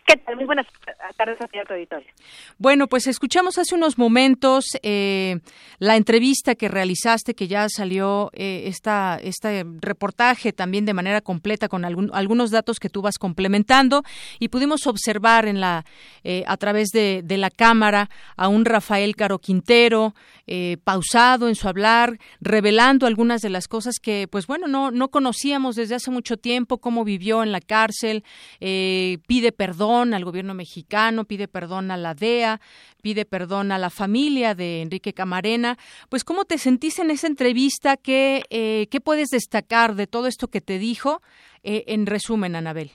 [0.06, 0.36] ¿Qué tal?
[0.36, 0.66] Muy buenas
[1.16, 2.08] tardes a tu auditorio.
[2.58, 5.40] Bueno, pues escuchamos hace unos momentos eh,
[5.78, 11.70] la entrevista que realizaste, que ya salió eh, esta, este reportaje también de manera completa
[11.70, 14.04] con algunos datos que tú vas complementando
[14.40, 15.86] y pudimos observar en la
[16.24, 20.14] eh, a través de, de, la cámara a un Rafael Caro Quintero
[20.84, 25.78] pausado en su hablar, revelando algunas de las cosas que, pues bueno, no, no conocíamos
[25.78, 28.26] desde hace mucho tiempo, cómo vivió en la cárcel,
[28.60, 32.62] pide perdón al gobierno mexicano, pide perdón a la DEA,
[33.02, 35.78] pide perdón a la familia de Enrique Camarena.
[36.10, 37.98] Pues, ¿cómo te sentiste en esa entrevista?
[37.98, 41.22] ¿Qué, eh, ¿qué puedes destacar de todo esto que te dijo?
[41.64, 42.92] Eh, en resumen, Anabel.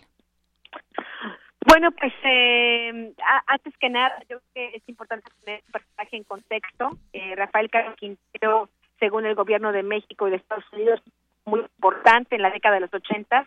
[1.67, 3.13] Bueno, pues eh,
[3.47, 6.91] antes que nada, yo creo que es importante tener un personaje en contexto.
[7.37, 11.03] Rafael Caro Quintero, según el gobierno de México y de Estados Unidos,
[11.45, 13.47] muy importante en la década de los 80.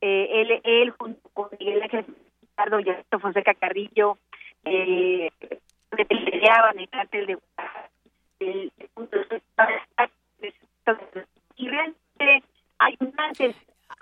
[0.00, 2.06] él, él junto con Miguel Ángel
[2.64, 4.18] Ricardo y Fonseca Carrillo
[4.64, 5.30] eh,
[5.90, 7.38] peleaban el cártel de
[11.56, 12.42] y realmente
[12.78, 13.56] hay un antes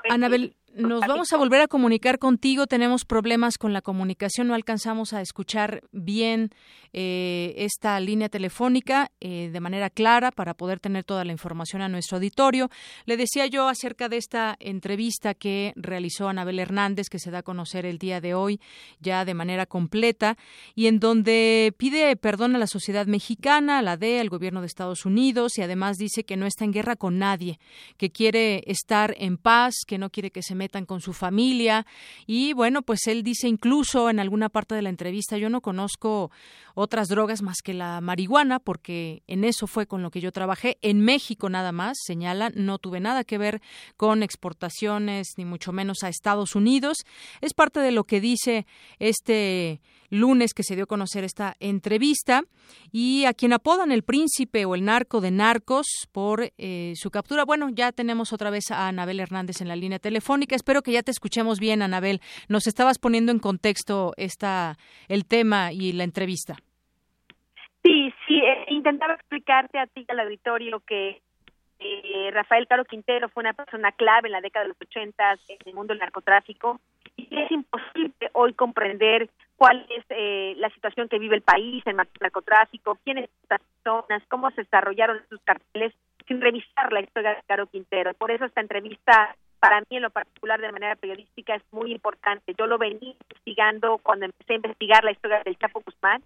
[0.08, 2.66] Anabel, nos vamos a volver a comunicar contigo.
[2.66, 6.50] Tenemos problemas con la comunicación, no alcanzamos a escuchar bien
[6.92, 11.88] eh, esta línea telefónica eh, de manera clara para poder tener toda la información a
[11.88, 12.70] nuestro auditorio.
[13.04, 17.42] Le decía yo acerca de esta entrevista que realizó Anabel Hernández, que se da a
[17.42, 18.60] conocer el día de hoy
[19.00, 20.36] ya de manera completa,
[20.74, 24.66] y en donde pide perdón a la sociedad mexicana, a la DEA, al gobierno de
[24.66, 27.58] Estados Unidos, y además dice que no está en guerra con nadie,
[27.96, 31.86] que quiere estar en paz, que no quiere que se metan con su familia.
[32.26, 36.30] Y bueno, pues él dice incluso en alguna parte de la entrevista, yo no conozco
[36.74, 40.78] otras drogas más que la marihuana, porque en eso fue con lo que yo trabajé.
[40.82, 43.62] En México nada más, señala, no tuve nada que ver
[43.96, 46.98] con exportaciones, ni mucho menos a Estados Unidos.
[47.40, 48.66] Es parte de lo que dice
[48.98, 52.42] este lunes que se dio a conocer esta entrevista
[52.92, 57.44] y a quien apodan el príncipe o el narco de narcos por eh, su captura.
[57.44, 60.56] Bueno, ya tenemos otra vez a Anabel Hernández en la línea telefónica.
[60.56, 62.20] Espero que ya te escuchemos bien, Anabel.
[62.48, 64.76] Nos estabas poniendo en contexto esta,
[65.08, 66.56] el tema y la entrevista.
[67.82, 71.20] Sí, sí, eh, intentaba explicarte a ti al auditorio que
[71.80, 75.58] Eh, Rafael Caro Quintero fue una persona clave en la década de los 80 en
[75.64, 76.80] el mundo del narcotráfico
[77.16, 81.96] y es imposible hoy comprender cuál es eh, la situación que vive el país en
[81.96, 85.92] materia de narcotráfico, quiénes son estas personas, cómo se desarrollaron sus carteles
[86.28, 88.14] sin revisar la historia de Caro Quintero.
[88.14, 92.54] Por eso esta entrevista para mí en lo particular de manera periodística es muy importante.
[92.56, 96.22] Yo lo venía investigando cuando empecé a investigar la historia del Chapo Guzmán.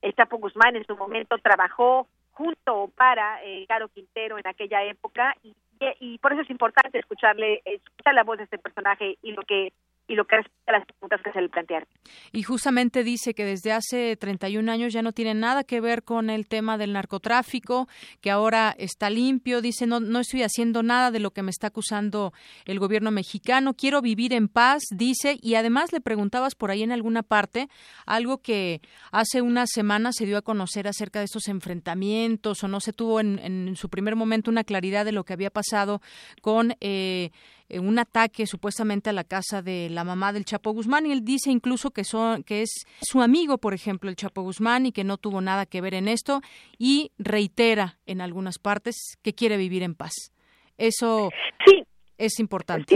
[0.00, 5.34] El Chapo Guzmán en su momento trabajó junto para eh, Caro Quintero en aquella época
[5.42, 5.56] y,
[5.98, 9.72] y, por eso es importante escucharle escuchar la voz de este personaje y lo que
[10.08, 11.88] y lo que respecta a las preguntas que se le plantearon.
[12.32, 16.30] Y justamente dice que desde hace 31 años ya no tiene nada que ver con
[16.30, 17.88] el tema del narcotráfico,
[18.20, 21.68] que ahora está limpio, dice no no estoy haciendo nada de lo que me está
[21.68, 22.32] acusando
[22.64, 26.92] el gobierno mexicano, quiero vivir en paz, dice, y además le preguntabas por ahí en
[26.92, 27.68] alguna parte
[28.06, 28.80] algo que
[29.10, 33.20] hace unas semanas se dio a conocer acerca de estos enfrentamientos o no se tuvo
[33.20, 36.00] en, en su primer momento una claridad de lo que había pasado
[36.40, 37.30] con eh,
[37.68, 41.24] eh, un ataque supuestamente a la casa de la mamá del Chapo Guzmán y él
[41.24, 45.04] dice incluso que son que es su amigo, por ejemplo, el Chapo Guzmán y que
[45.04, 46.40] no tuvo nada que ver en esto
[46.78, 50.32] y reitera en algunas partes que quiere vivir en paz.
[50.78, 51.30] Eso
[51.64, 51.84] sí.
[52.18, 52.94] es importante.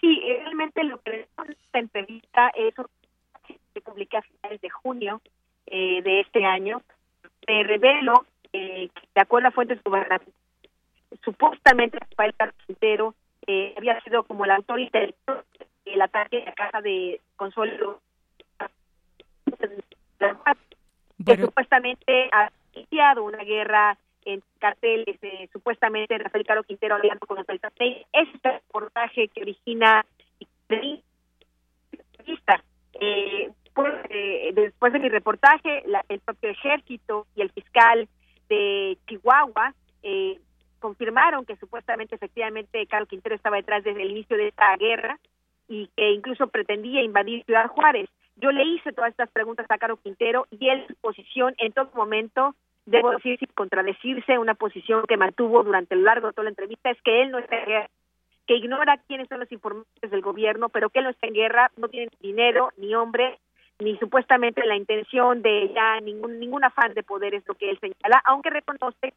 [0.00, 2.74] Sí, realmente lo que esta entrevista es
[3.72, 5.22] que publiqué a finales de junio
[5.66, 6.82] eh, de este año.
[7.46, 10.34] Te revelo eh, que de acuerdo a fuentes gubernamentales
[11.24, 13.14] supuestamente Rafael Carpintero
[13.50, 15.44] eh, había sido como el autor intelectual
[15.84, 18.00] del ataque a la casa de Consuelo.
[21.24, 27.38] Que supuestamente ha iniciado una guerra en carteles, eh, supuestamente Rafael Caro Quintero aliando con
[27.38, 30.04] los del Ese es el reportaje que origina
[33.00, 38.08] eh, pues, eh, después de mi reportaje, la, el propio ejército y el fiscal
[38.48, 40.38] de Chihuahua eh,
[40.80, 45.18] confirmaron que supuestamente efectivamente Carlos Quintero estaba detrás desde el inicio de esta guerra
[45.68, 48.08] y que incluso pretendía invadir Ciudad Juárez.
[48.36, 51.90] Yo le hice todas estas preguntas a Carlos Quintero y él su posición en todo
[51.94, 52.54] momento,
[52.86, 56.90] debo decir sin contradecirse, una posición que mantuvo durante el largo de toda la entrevista
[56.90, 57.90] es que él no está en guerra,
[58.46, 61.70] que ignora quiénes son los informantes del gobierno, pero que él no está en guerra,
[61.76, 63.38] no tiene dinero, ni hombre,
[63.78, 67.78] ni supuestamente la intención de ya ningún ningún afán de poder es lo que él
[67.78, 69.14] señala, aunque reconoce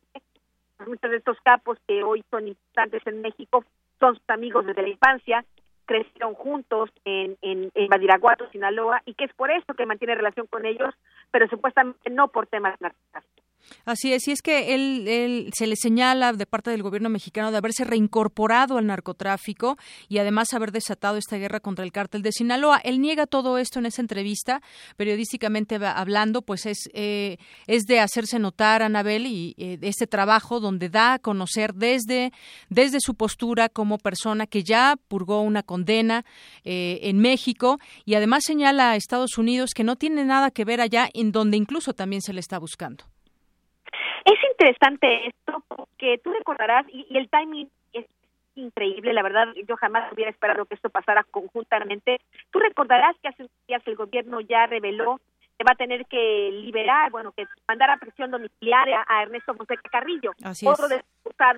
[0.87, 3.63] muchos de estos capos que hoy son importantes en México
[3.99, 5.45] son sus amigos desde la infancia,
[5.85, 10.47] crecieron juntos en, en, en Badiraguato, Sinaloa, y que es por eso que mantiene relación
[10.47, 10.93] con ellos,
[11.31, 13.42] pero supuestamente no por temas narcotráficos.
[13.85, 17.51] Así es, y es que él, él, se le señala de parte del gobierno mexicano
[17.51, 22.31] de haberse reincorporado al narcotráfico y además haber desatado esta guerra contra el cártel de
[22.31, 22.77] Sinaloa.
[22.83, 24.61] Él niega todo esto en esa entrevista,
[24.95, 27.37] periodísticamente hablando, pues es, eh,
[27.67, 32.31] es de hacerse notar, Anabel, y eh, este trabajo donde da a conocer desde,
[32.69, 36.25] desde su postura como persona que ya purgó una condena
[36.63, 40.81] eh, en México y además señala a Estados Unidos que no tiene nada que ver
[40.81, 43.12] allá, en donde incluso también se le está buscando.
[44.25, 48.05] Es interesante esto porque tú recordarás, y, y, el timing es
[48.55, 52.21] increíble, la verdad, yo jamás hubiera esperado que esto pasara conjuntamente.
[52.51, 55.19] Tú recordarás que hace unos días el gobierno ya reveló
[55.57, 59.89] que va a tener que liberar, bueno, que mandar a prisión domiciliaria a Ernesto Fonseca
[59.89, 60.91] Carrillo, Así otro es.
[60.91, 61.03] de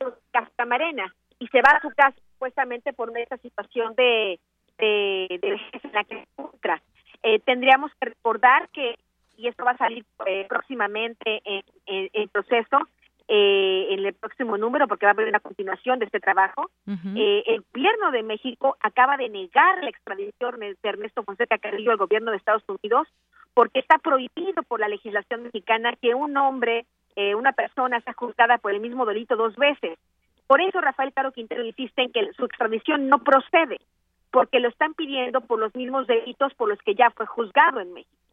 [0.01, 4.39] los Castamarena, y se va a su casa supuestamente por esta situación de,
[4.77, 6.81] de, de en la que se encuentra.
[7.23, 8.97] Eh, tendríamos que recordar que
[9.37, 12.79] y esto va a salir eh, próximamente en, en, en proceso
[13.27, 16.69] eh, en el próximo número porque va a haber una continuación de este trabajo.
[16.85, 17.17] Uh -huh.
[17.17, 21.97] eh, el gobierno de México acaba de negar la extradición de Ernesto Fonseca Carrillo al
[21.97, 23.07] gobierno de Estados Unidos
[23.55, 28.59] porque está prohibido por la legislación mexicana que un hombre, eh, una persona sea juzgada
[28.59, 29.97] por el mismo delito dos veces.
[30.45, 33.79] Por eso Rafael Caro Quintero insiste en que su extradición no procede,
[34.29, 37.93] porque lo están pidiendo por los mismos delitos por los que ya fue juzgado en
[37.93, 38.24] México.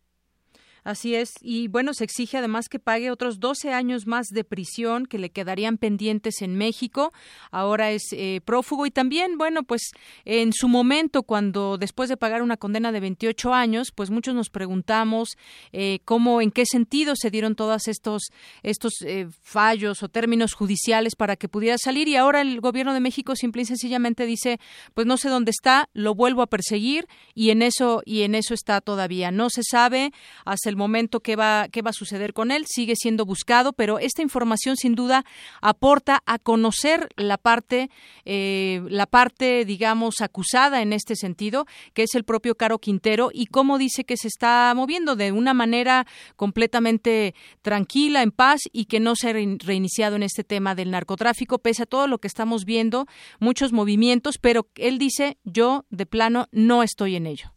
[0.84, 1.34] Así es.
[1.40, 5.30] Y bueno, se exige además que pague otros 12 años más de prisión que le
[5.30, 7.12] quedarían pendientes en México.
[7.52, 9.92] Ahora es eh, prófugo y también, bueno, pues
[10.24, 14.50] en su momento, cuando después de pagar una condena de 28 años, pues muchos nos
[14.50, 15.36] preguntamos
[15.72, 18.22] eh, cómo, en qué sentido se dieron todos estos,
[18.64, 22.08] estos eh, fallos o términos judiciales para que pudiera salir.
[22.08, 24.58] Y ahora el gobierno de México simple y sencillamente dice,
[24.94, 27.06] pues no sé dónde está, lo vuelvo a perseguir
[27.36, 29.30] y en eso, y en eso está todavía.
[29.30, 30.12] No se sabe
[30.44, 32.64] hasta el momento qué va, qué va a suceder con él.
[32.66, 35.24] Sigue siendo buscado, pero esta información sin duda
[35.60, 37.90] aporta a conocer la parte,
[38.24, 43.46] eh, la parte, digamos, acusada en este sentido, que es el propio Caro Quintero, y
[43.46, 46.06] cómo dice que se está moviendo de una manera
[46.36, 51.58] completamente tranquila, en paz, y que no se ha reiniciado en este tema del narcotráfico,
[51.58, 53.06] pese a todo lo que estamos viendo,
[53.38, 57.52] muchos movimientos, pero él dice, yo de plano no estoy en ello.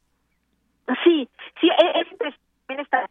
[1.03, 1.27] Sí,
[1.59, 2.14] sí, e-, es,
[2.79, 3.07] esta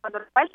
[0.00, 0.50] cuando Rafael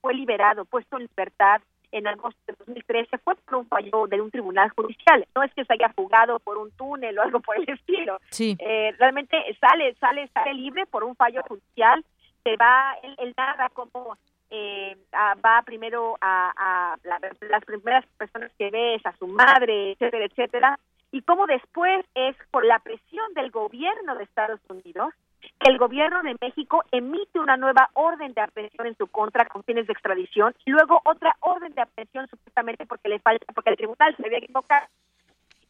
[0.00, 1.62] fue liberado, puesto en libertad
[1.92, 5.26] en agosto de 2013 fue por un fallo de un tribunal judicial.
[5.34, 8.18] No es que se haya fugado por un túnel o algo por el estilo.
[8.30, 8.56] Sí.
[8.58, 12.04] Eh, realmente sale, sale, sale libre por un fallo judicial.
[12.42, 14.16] Se va, él, él narra cómo
[14.50, 16.96] eh, va primero a,
[17.40, 20.78] las primeras personas que ve es a su madre, etcétera, etcétera,
[21.10, 25.12] y cómo después es por la presión del gobierno de Estados Unidos
[25.60, 29.62] que el gobierno de México emite una nueva orden de aprehensión en su contra con
[29.64, 33.76] fines de extradición y luego otra orden de aprehensión supuestamente porque le falta porque el
[33.76, 34.86] tribunal se había equivocado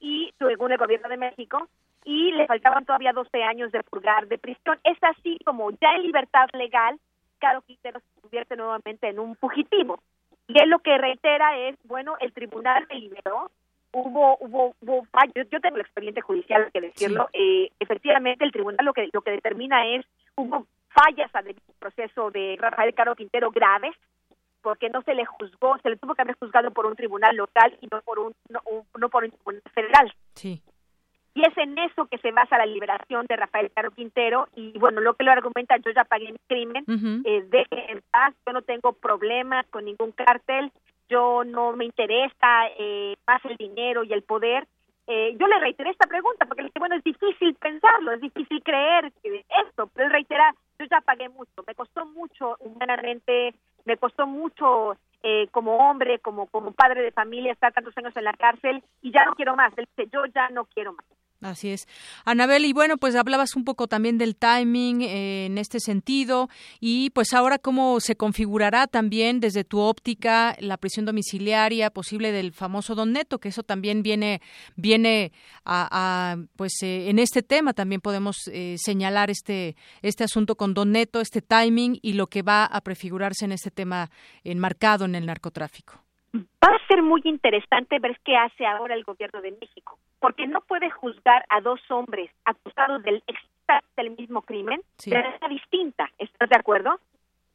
[0.00, 1.68] y según el gobierno de México
[2.04, 4.78] y le faltaban todavía 12 años de purgar de prisión.
[4.84, 6.98] Es así como ya en libertad legal,
[7.38, 10.00] Caro Quintero se convierte nuevamente en un fugitivo.
[10.46, 13.50] Y él lo que reitera es, bueno, el tribunal me liberó,
[13.94, 15.48] hubo hubo hubo fallos.
[15.50, 17.28] Yo tengo el expediente judicial que decirlo.
[17.32, 20.04] Eh, efectivamente el tribunal lo que lo que determina es
[20.36, 23.94] hubo fallas al proceso de Rafael Caro Quintero graves
[24.62, 27.76] porque no se le juzgó se le tuvo que haber juzgado por un tribunal local
[27.80, 28.60] y no por un no,
[28.98, 30.12] no por un tribunal federal.
[30.34, 30.62] Sí.
[31.36, 34.48] Y es en eso que se basa la liberación de Rafael Caro Quintero.
[34.54, 36.84] Y bueno lo que lo argumenta yo ya pagué mi crimen
[37.24, 40.72] eh, deje en paz yo no tengo problemas con ningún cártel
[41.08, 44.66] yo no me interesa eh, más el dinero y el poder.
[45.06, 48.62] Eh, yo le reiteré esta pregunta porque le dije, bueno, es difícil pensarlo, es difícil
[48.62, 53.98] creer que esto, pero él reitera, yo ya pagué mucho, me costó mucho humanamente, me
[53.98, 58.32] costó mucho eh, como hombre, como, como padre de familia, estar tantos años en la
[58.32, 59.72] cárcel y ya no quiero más.
[59.76, 61.04] Él dice, yo ya no quiero más.
[61.44, 61.86] Así es.
[62.24, 66.48] Anabel, y bueno, pues hablabas un poco también del timing eh, en este sentido
[66.80, 72.54] y pues ahora cómo se configurará también desde tu óptica la prisión domiciliaria posible del
[72.54, 74.40] famoso Don Neto, que eso también viene
[74.76, 75.32] viene
[75.66, 80.92] a, pues eh, en este tema también podemos eh, señalar este este asunto con Don
[80.92, 84.10] Neto, este timing y lo que va a prefigurarse en este tema
[84.44, 86.03] enmarcado en el narcotráfico.
[86.34, 90.60] Va a ser muy interesante ver qué hace ahora el gobierno de México, porque no
[90.62, 93.22] puede juzgar a dos hombres acusados del
[93.96, 96.10] del mismo crimen de manera distinta.
[96.18, 97.00] ¿Estás de acuerdo?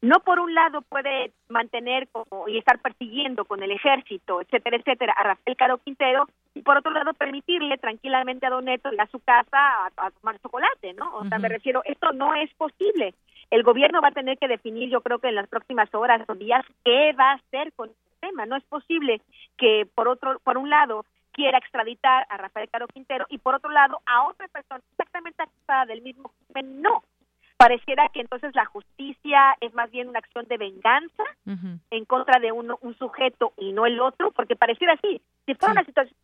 [0.02, 5.12] No por un lado puede mantener como y estar persiguiendo con el ejército, etcétera, etcétera,
[5.16, 9.06] a Rafael Caro Quintero y por otro lado permitirle tranquilamente a Don Neto ir a
[9.08, 11.14] su casa a, tomar chocolate, ¿no?
[11.16, 13.14] O sea, me refiero, esto no es posible.
[13.50, 16.34] El gobierno va a tener que definir, yo creo que en las próximas horas o
[16.34, 17.90] días, qué va a hacer con
[18.20, 18.46] tema.
[18.46, 19.20] No es posible
[19.56, 23.70] que por otro, por un lado quiera extraditar a Rafael Caro Quintero y por otro
[23.70, 26.82] lado a otra persona exactamente acusada del mismo crimen.
[26.82, 27.02] No.
[27.56, 31.24] Pareciera que entonces la justicia es más bien una acción de venganza
[31.90, 35.20] en contra de uno, un sujeto y no el otro, porque pareciera así.
[35.44, 36.16] Si fuera una situación,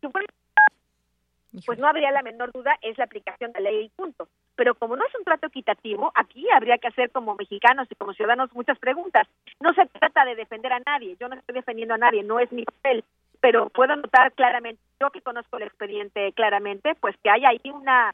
[1.65, 4.27] pues no habría la menor duda, es la aplicación de la ley y punto.
[4.55, 8.13] Pero como no es un trato equitativo, aquí habría que hacer como mexicanos y como
[8.13, 9.27] ciudadanos muchas preguntas.
[9.59, 12.51] No se trata de defender a nadie, yo no estoy defendiendo a nadie, no es
[12.51, 13.03] mi papel,
[13.39, 18.13] pero puedo notar claramente, yo que conozco el expediente claramente, pues que hay ahí una,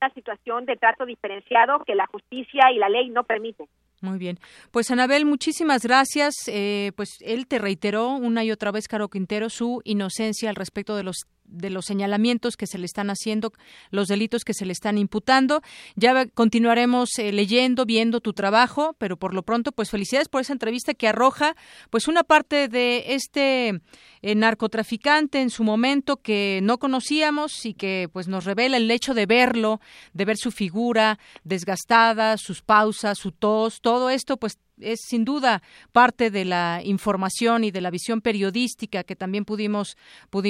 [0.00, 3.66] una situación de trato diferenciado que la justicia y la ley no permiten.
[4.02, 4.38] Muy bien.
[4.72, 6.34] Pues Anabel, muchísimas gracias.
[6.48, 10.96] Eh, pues él te reiteró una y otra vez, Caro Quintero, su inocencia al respecto
[10.96, 11.18] de los
[11.52, 13.52] de los señalamientos que se le están haciendo,
[13.90, 15.62] los delitos que se le están imputando.
[15.94, 20.52] Ya continuaremos eh, leyendo, viendo tu trabajo, pero por lo pronto, pues felicidades por esa
[20.52, 21.54] entrevista que arroja,
[21.90, 23.80] pues una parte de este
[24.22, 29.14] eh, narcotraficante en su momento que no conocíamos y que pues nos revela el hecho
[29.14, 29.80] de verlo,
[30.12, 35.62] de ver su figura desgastada, sus pausas, su tos, todo esto, pues es sin duda
[35.92, 39.96] parte de la información y de la visión periodística que también pudimos,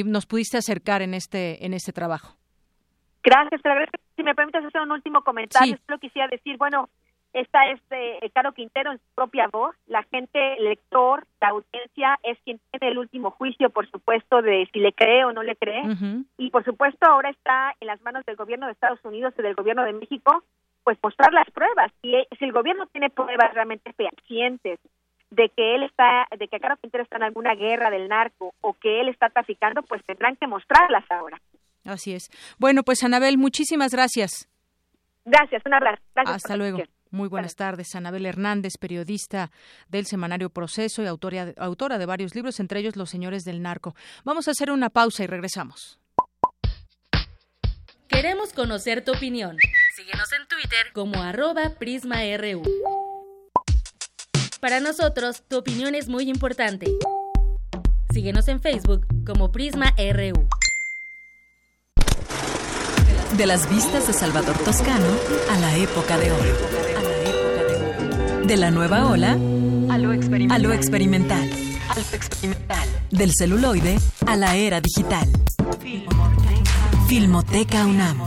[0.07, 2.37] nos pudiste acercar en este en este trabajo.
[3.23, 3.61] Gracias,
[4.17, 6.89] si me permites hacer un último comentario, solo quisiera decir, bueno,
[7.33, 12.19] esta es eh, Caro Quintero en su propia voz, la gente, el lector, la audiencia
[12.25, 15.57] es quien tiene el último juicio, por supuesto, de si le cree o no le
[15.57, 15.83] cree,
[16.37, 19.55] y por supuesto ahora está en las manos del gobierno de Estados Unidos y del
[19.55, 20.43] gobierno de México
[20.85, 21.93] pues mostrar las pruebas.
[22.03, 24.81] Si, si el gobierno tiene pruebas realmente fehacientes
[25.31, 28.75] de que él está, de que Carlos Quintero está en alguna guerra del narco o
[28.75, 31.41] que él está traficando, pues tendrán que mostrarlas ahora.
[31.85, 32.31] Así es.
[32.59, 34.49] Bueno, pues Anabel, muchísimas gracias.
[35.25, 36.03] Gracias, un abrazo.
[36.15, 36.79] Hasta luego.
[37.11, 37.95] Muy buenas tardes.
[37.95, 39.51] Anabel Hernández, periodista
[39.89, 43.95] del semanario Proceso y autora, autora de varios libros, entre ellos Los Señores del Narco.
[44.25, 45.99] Vamos a hacer una pausa y regresamos.
[48.09, 49.57] Queremos conocer tu opinión.
[49.95, 52.63] Síguenos en Twitter como arroba PrismaRU.
[54.59, 56.87] Para nosotros, tu opinión es muy importante.
[58.11, 60.49] Síguenos en Facebook como PrismaRU.
[63.37, 65.15] De las vistas de Salvador Toscano
[65.51, 66.57] a la época de oro.
[68.47, 69.33] De la nueva ola
[69.91, 70.15] a lo
[70.73, 71.51] experimental.
[73.11, 75.29] Del celuloide a la era digital.
[77.09, 78.27] Filmoteca UNAM.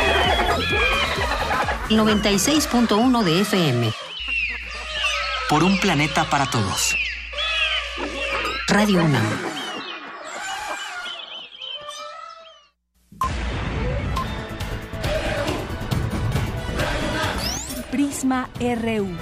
[1.97, 3.93] 96.1 de FM.
[5.49, 6.95] Por un planeta para todos.
[8.67, 9.23] Radio UNAM.
[17.91, 19.17] Prisma RU.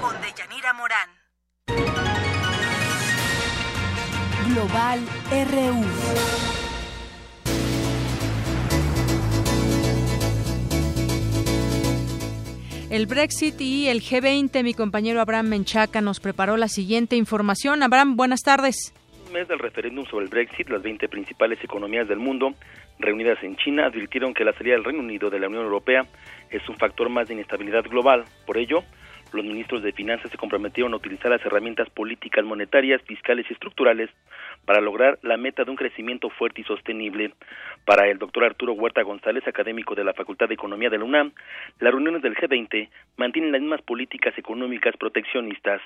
[0.00, 1.10] Con Deyanira Morán.
[4.48, 5.00] Global
[5.30, 6.53] RU.
[12.94, 17.82] El Brexit y el G20, mi compañero Abraham Menchaca nos preparó la siguiente información.
[17.82, 18.94] Abraham, buenas tardes.
[19.26, 22.54] Un mes del referéndum sobre el Brexit, las 20 principales economías del mundo
[23.00, 26.06] reunidas en China advirtieron que la salida del Reino Unido de la Unión Europea
[26.50, 28.26] es un factor más de inestabilidad global.
[28.46, 28.84] Por ello,
[29.32, 34.08] los ministros de Finanzas se comprometieron a utilizar las herramientas políticas, monetarias, fiscales y estructurales
[34.64, 37.32] para lograr la meta de un crecimiento fuerte y sostenible.
[37.84, 41.32] Para el doctor Arturo Huerta González, académico de la Facultad de Economía de la UNAM,
[41.80, 45.80] las reuniones del G20 mantienen las mismas políticas económicas proteccionistas.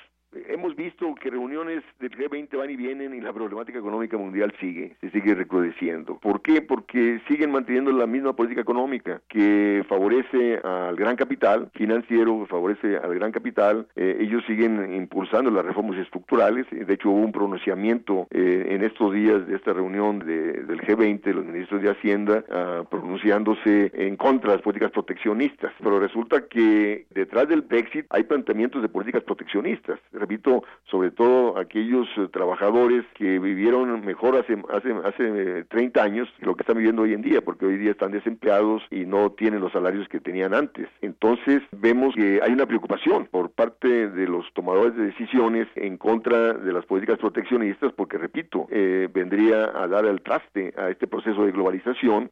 [0.48, 4.94] Hemos visto que reuniones del G20 van y vienen y la problemática económica mundial sigue,
[5.00, 6.18] se sigue recrudeciendo.
[6.18, 6.60] ¿Por qué?
[6.60, 13.14] Porque siguen manteniendo la misma política económica que favorece al gran capital financiero, favorece al
[13.14, 13.88] gran capital.
[13.96, 16.66] Eh, ellos siguen impulsando las reformas estructurales.
[16.70, 21.24] De hecho, hubo un pronunciamiento eh, en estos días de esta reunión de, del G20,
[21.32, 25.72] los ministros de Hacienda, uh, pronunciándose en contra de las políticas proteccionistas.
[25.82, 32.06] Pero resulta que detrás del Brexit hay planteamientos de políticas proteccionistas repito, sobre todo aquellos
[32.16, 37.02] eh, trabajadores que vivieron mejor hace, hace, hace 30 años que lo que están viviendo
[37.02, 40.54] hoy en día, porque hoy día están desempleados y no tienen los salarios que tenían
[40.54, 40.88] antes.
[41.00, 46.54] Entonces vemos que hay una preocupación por parte de los tomadores de decisiones en contra
[46.54, 51.44] de las políticas proteccionistas, porque repito, eh, vendría a dar el traste a este proceso
[51.44, 52.30] de globalización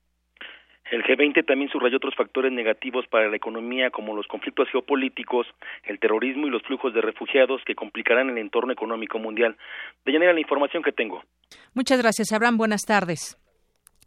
[0.91, 5.47] el G20 también subrayó otros factores negativos para la economía como los conflictos geopolíticos,
[5.84, 9.57] el terrorismo y los flujos de refugiados que complicarán el entorno económico mundial.
[10.05, 11.22] De llanera la información que tengo.
[11.74, 12.57] Muchas gracias, Abraham.
[12.57, 13.37] Buenas tardes.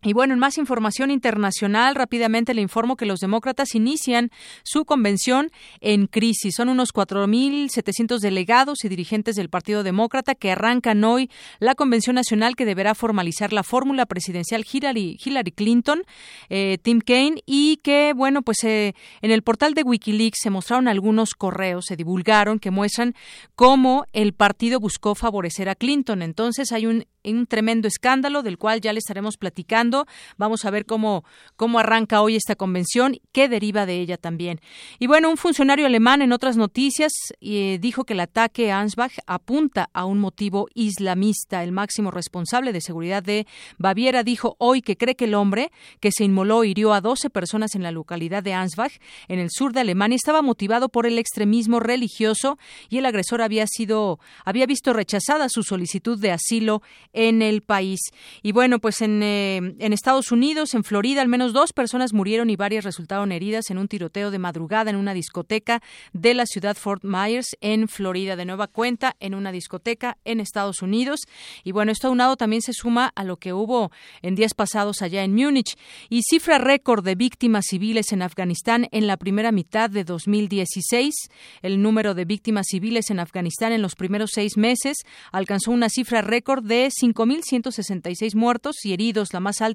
[0.01, 4.31] Y bueno, en más información internacional, rápidamente le informo que los demócratas inician
[4.63, 6.55] su convención en crisis.
[6.55, 11.29] Son unos 4.700 delegados y dirigentes del Partido Demócrata que arrancan hoy
[11.59, 15.17] la convención nacional que deberá formalizar la fórmula presidencial Hillary,
[15.53, 16.03] Clinton,
[16.49, 20.87] eh, Tim Kaine, y que, bueno, pues eh, en el portal de Wikileaks se mostraron
[20.87, 23.15] algunos correos, se divulgaron que muestran
[23.55, 26.21] cómo el partido buscó favorecer a Clinton.
[26.21, 27.05] Entonces hay un
[27.47, 29.88] tremendo escándalo del cual ya le estaremos platicando.
[30.37, 31.23] Vamos a ver cómo,
[31.55, 34.59] cómo arranca hoy esta convención, qué deriva de ella también.
[34.99, 37.11] Y bueno, un funcionario alemán en otras noticias
[37.41, 41.63] eh, dijo que el ataque a Ansbach apunta a un motivo islamista.
[41.63, 46.11] El máximo responsable de seguridad de Baviera dijo hoy que cree que el hombre que
[46.11, 48.93] se inmoló hirió a 12 personas en la localidad de Ansbach,
[49.27, 52.57] en el sur de Alemania, estaba motivado por el extremismo religioso
[52.89, 56.81] y el agresor había sido había visto rechazada su solicitud de asilo
[57.13, 57.99] en el país.
[58.41, 62.49] Y bueno, pues en, eh, en Estados Unidos, en Florida, al menos dos personas murieron
[62.49, 65.81] y varias resultaron heridas en un tiroteo de madrugada en una discoteca
[66.13, 68.35] de la ciudad Fort Myers, en Florida.
[68.35, 71.21] De nueva cuenta, en una discoteca en Estados Unidos.
[71.63, 75.23] Y bueno, esto aunado también se suma a lo que hubo en días pasados allá
[75.23, 75.77] en Múnich.
[76.09, 81.13] Y cifra récord de víctimas civiles en Afganistán en la primera mitad de 2016.
[81.61, 84.97] El número de víctimas civiles en Afganistán en los primeros seis meses
[85.31, 89.68] alcanzó una cifra récord de 5.166 muertos y heridos, la más alta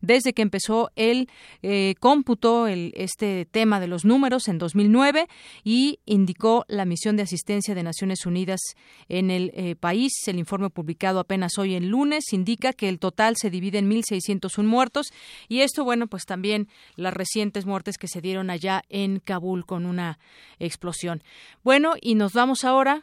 [0.00, 1.28] desde que empezó el
[1.62, 5.28] eh, cómputo, el, este tema de los números en 2009
[5.64, 8.60] y indicó la misión de asistencia de Naciones Unidas
[9.08, 10.12] en el eh, país.
[10.26, 14.64] El informe publicado apenas hoy en lunes indica que el total se divide en 1.601
[14.64, 15.08] muertos
[15.48, 19.86] y esto, bueno, pues también las recientes muertes que se dieron allá en Kabul con
[19.86, 20.18] una
[20.58, 21.22] explosión.
[21.62, 23.02] Bueno, y nos vamos ahora.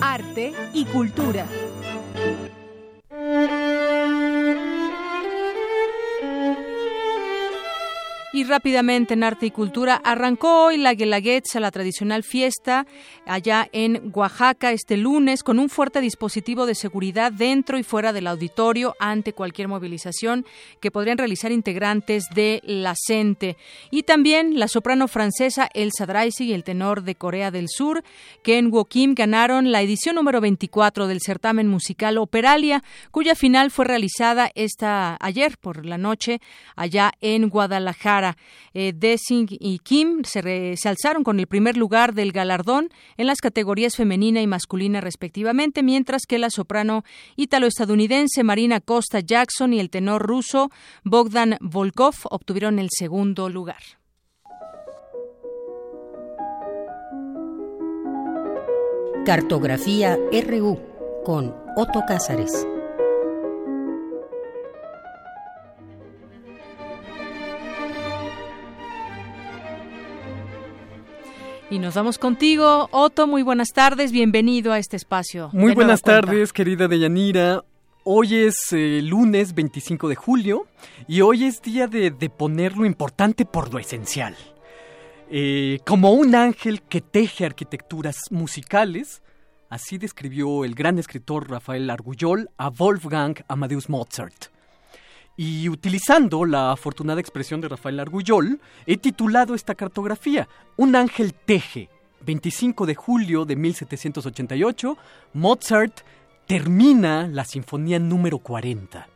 [0.00, 1.46] Arte y cultura.
[8.30, 12.86] Y rápidamente en arte y cultura arrancó hoy la Guelaguetza, la tradicional fiesta
[13.24, 18.26] allá en Oaxaca este lunes con un fuerte dispositivo de seguridad dentro y fuera del
[18.26, 20.44] auditorio ante cualquier movilización
[20.78, 23.56] que podrían realizar integrantes de la CENTE.
[23.90, 28.04] Y también la soprano francesa Elsa Draisi y el tenor de Corea del Sur,
[28.42, 33.86] Ken Wo Kim, ganaron la edición número 24 del certamen musical Operalia, cuya final fue
[33.86, 36.42] realizada esta ayer por la noche
[36.76, 38.17] allá en Guadalajara.
[38.74, 43.40] Eh, Dessing y Kim se, se alzaron con el primer lugar del galardón en las
[43.40, 47.04] categorías femenina y masculina respectivamente, mientras que la soprano
[47.36, 50.70] ítalo-estadounidense Marina Costa Jackson y el tenor ruso
[51.04, 53.82] Bogdan Volkov obtuvieron el segundo lugar.
[59.24, 60.80] Cartografía RU
[61.24, 62.66] con Otto Cázares.
[71.88, 73.26] Nos vamos contigo, Otto.
[73.26, 75.48] Muy buenas tardes, bienvenido a este espacio.
[75.54, 77.64] Muy buenas tardes, querida Deyanira.
[78.04, 80.66] Hoy es eh, lunes 25 de julio
[81.06, 84.36] y hoy es día de, poner lo importante por lo esencial.
[85.30, 89.22] Eh, como un ángel que teje arquitecturas musicales,
[89.70, 94.50] así describió el gran escritor Rafael Argullol a Wolfgang Amadeus Mozart.
[95.40, 101.88] Y utilizando la afortunada expresión de Rafael Argullol, he titulado esta cartografía Un ángel teje.
[102.26, 104.98] 25 de julio de 1788,
[105.34, 106.00] Mozart
[106.48, 109.06] termina la sinfonía número 40.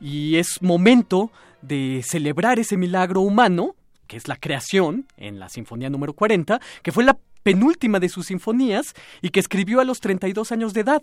[0.00, 3.76] Y es momento de celebrar ese milagro humano,
[4.06, 8.28] que es la creación en la sinfonía número 40, que fue la penúltima de sus
[8.28, 11.02] sinfonías y que escribió a los 32 años de edad,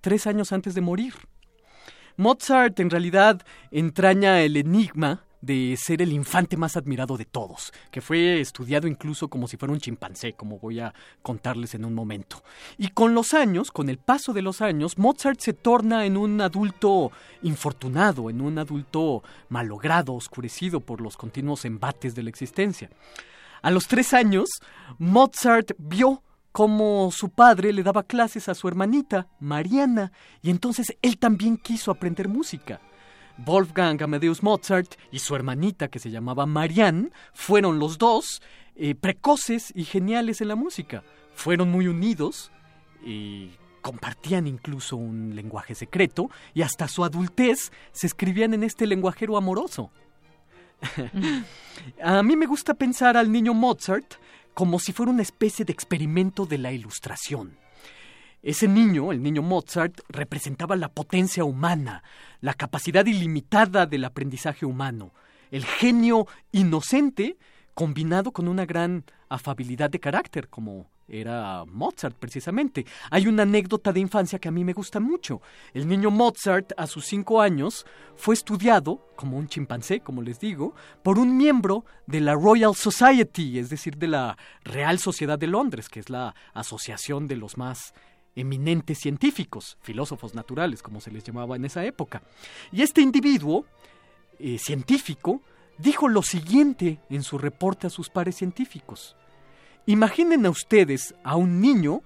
[0.00, 1.14] tres años antes de morir.
[2.16, 8.00] Mozart en realidad entraña el enigma de ser el infante más admirado de todos, que
[8.00, 12.42] fue estudiado incluso como si fuera un chimpancé, como voy a contarles en un momento.
[12.78, 16.40] Y con los años, con el paso de los años, Mozart se torna en un
[16.40, 17.12] adulto
[17.42, 22.88] infortunado, en un adulto malogrado, oscurecido por los continuos embates de la existencia.
[23.60, 24.48] A los tres años,
[24.98, 26.22] Mozart vio
[26.54, 31.90] como su padre le daba clases a su hermanita, Mariana, y entonces él también quiso
[31.90, 32.80] aprender música.
[33.38, 38.40] Wolfgang Amadeus Mozart y su hermanita, que se llamaba Marianne, fueron los dos
[38.76, 41.02] eh, precoces y geniales en la música.
[41.34, 42.52] Fueron muy unidos
[43.04, 43.50] y
[43.80, 49.90] compartían incluso un lenguaje secreto y hasta su adultez se escribían en este lenguajero amoroso.
[52.00, 54.14] a mí me gusta pensar al niño Mozart
[54.54, 57.58] como si fuera una especie de experimento de la ilustración.
[58.42, 62.02] Ese niño, el niño Mozart, representaba la potencia humana,
[62.40, 65.12] la capacidad ilimitada del aprendizaje humano,
[65.50, 67.36] el genio inocente
[67.74, 72.86] combinado con una gran afabilidad de carácter, como era Mozart precisamente.
[73.10, 75.40] Hay una anécdota de infancia que a mí me gusta mucho.
[75.72, 77.86] El niño Mozart a sus cinco años
[78.16, 83.58] fue estudiado, como un chimpancé, como les digo, por un miembro de la Royal Society,
[83.58, 87.94] es decir, de la Real Sociedad de Londres, que es la asociación de los más
[88.36, 92.22] eminentes científicos, filósofos naturales, como se les llamaba en esa época.
[92.72, 93.64] Y este individuo,
[94.38, 95.42] eh, científico,
[95.78, 99.16] dijo lo siguiente en su reporte a sus pares científicos.
[99.86, 102.00] Imaginen a ustedes a un niño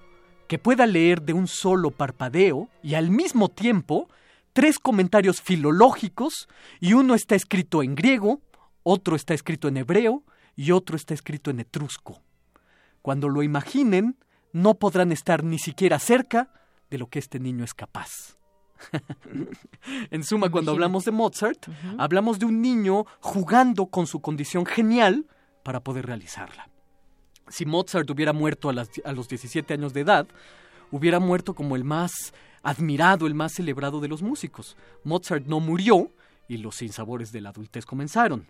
[0.48, 4.08] que pueda leer de un solo parpadeo y al mismo tiempo
[4.52, 6.48] tres comentarios filológicos
[6.80, 8.40] y uno está escrito en griego,
[8.82, 10.24] otro está escrito en hebreo
[10.56, 12.20] y otro está escrito en etrusco.
[13.00, 14.16] Cuando lo imaginen,
[14.52, 16.50] no podrán estar ni siquiera cerca
[16.90, 18.38] de lo que este niño es capaz.
[20.10, 25.26] en suma, cuando hablamos de Mozart, hablamos de un niño jugando con su condición genial
[25.62, 26.68] para poder realizarla.
[27.50, 30.26] Si Mozart hubiera muerto a, los 17 años de edad,
[30.90, 32.32] hubiera muerto como el más
[32.62, 34.76] admirado, el más celebrado de los músicos.
[35.04, 36.10] Mozart no murió
[36.48, 38.46] y los sinsabores de la adultez comenzaron.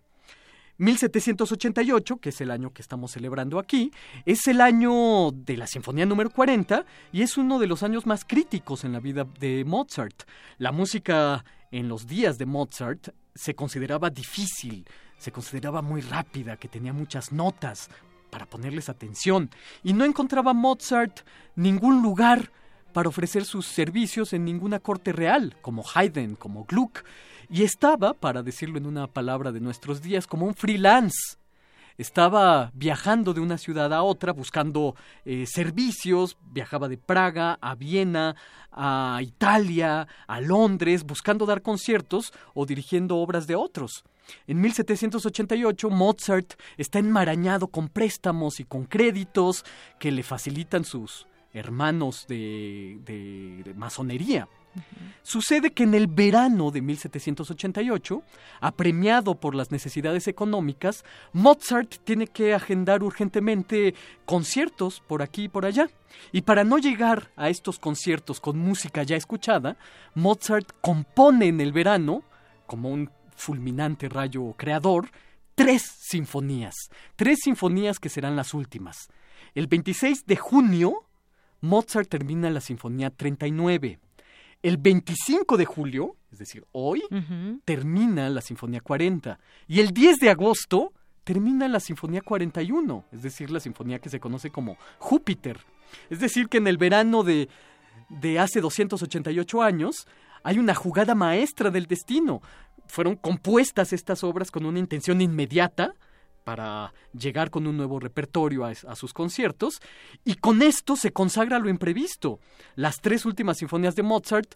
[0.78, 3.90] 1788, que es el año que estamos celebrando aquí,
[4.24, 8.24] es el año de la Sinfonía número 40 y es uno de los años más
[8.24, 10.22] críticos en la vida de Mozart.
[10.58, 14.86] La música en los días de Mozart se consideraba difícil,
[15.18, 17.90] se consideraba muy rápida, que tenía muchas notas
[18.30, 19.50] para ponerles atención
[19.82, 21.20] y no encontraba Mozart
[21.56, 22.50] ningún lugar
[22.92, 27.04] para ofrecer sus servicios en ninguna corte real, como Haydn, como Gluck
[27.50, 31.38] y estaba, para decirlo en una palabra de nuestros días, como un freelance.
[31.98, 34.94] Estaba viajando de una ciudad a otra buscando
[35.24, 38.36] eh, servicios, viajaba de Praga a Viena,
[38.70, 44.04] a Italia, a Londres, buscando dar conciertos o dirigiendo obras de otros.
[44.46, 49.64] En 1788 Mozart está enmarañado con préstamos y con créditos
[49.98, 54.46] que le facilitan sus hermanos de, de masonería.
[55.22, 58.22] Sucede que en el verano de 1788,
[58.60, 61.04] apremiado por las necesidades económicas,
[61.34, 65.90] Mozart tiene que agendar urgentemente conciertos por aquí y por allá.
[66.32, 69.76] Y para no llegar a estos conciertos con música ya escuchada,
[70.14, 72.22] Mozart compone en el verano,
[72.66, 75.10] como un fulminante rayo creador,
[75.54, 76.74] tres sinfonías,
[77.16, 79.08] tres sinfonías que serán las últimas.
[79.54, 81.04] El 26 de junio,
[81.60, 83.98] Mozart termina la Sinfonía 39.
[84.62, 87.02] El 25 de julio, es decir, hoy,
[87.64, 89.38] termina la Sinfonía 40.
[89.68, 90.92] Y el 10 de agosto
[91.24, 95.60] termina la Sinfonía 41, es decir, la sinfonía que se conoce como Júpiter.
[96.10, 97.48] Es decir, que en el verano de,
[98.08, 100.06] de hace 288 años
[100.42, 102.42] hay una jugada maestra del destino.
[102.86, 105.94] Fueron compuestas estas obras con una intención inmediata
[106.48, 109.82] para llegar con un nuevo repertorio a, sus conciertos,
[110.24, 112.40] y con esto se consagra lo imprevisto.
[112.74, 114.54] Las tres últimas sinfonías de Mozart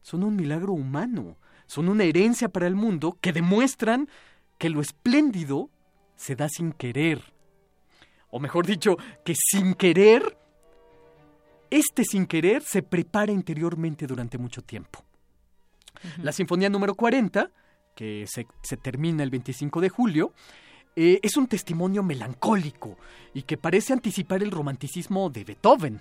[0.00, 1.36] son un milagro humano,
[1.66, 4.08] son una herencia para el mundo que demuestran
[4.56, 5.68] que lo espléndido
[6.16, 7.20] se da sin querer.
[8.30, 10.38] O mejor dicho, que sin querer,
[11.68, 15.04] este sin querer se prepara interiormente durante mucho tiempo.
[16.22, 17.50] La Sinfonía número 40,
[17.94, 20.32] que se, se termina el 25 de julio,
[20.96, 22.96] eh, es un testimonio melancólico
[23.32, 26.00] y que parece anticipar el romanticismo de Beethoven.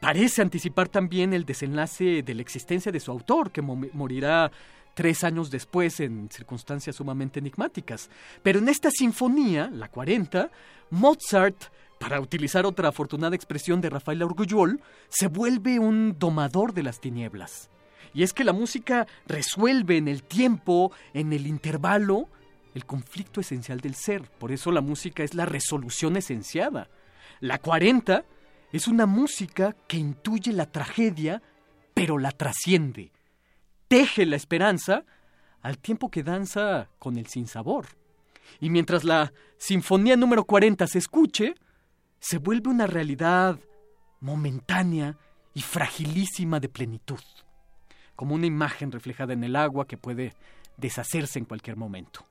[0.00, 4.50] Parece anticipar también el desenlace de la existencia de su autor, que morirá
[4.94, 8.08] tres años después en circunstancias sumamente enigmáticas.
[8.42, 10.50] Pero en esta sinfonía, la 40,
[10.90, 11.56] Mozart,
[11.98, 14.80] para utilizar otra afortunada expresión de Rafael Orgullol,
[15.10, 17.68] se vuelve un domador de las tinieblas.
[18.14, 22.28] Y es que la música resuelve en el tiempo, en el intervalo,
[22.74, 24.22] el conflicto esencial del ser.
[24.38, 26.88] Por eso la música es la resolución esenciada.
[27.40, 28.24] La 40
[28.72, 31.42] es una música que intuye la tragedia,
[31.94, 33.12] pero la trasciende.
[33.88, 35.04] Teje la esperanza
[35.62, 37.86] al tiempo que danza con el sinsabor.
[38.60, 41.54] Y mientras la Sinfonía número 40 se escuche,
[42.18, 43.58] se vuelve una realidad
[44.20, 45.16] momentánea
[45.54, 47.20] y fragilísima de plenitud,
[48.14, 50.34] como una imagen reflejada en el agua que puede
[50.76, 52.29] deshacerse en cualquier momento.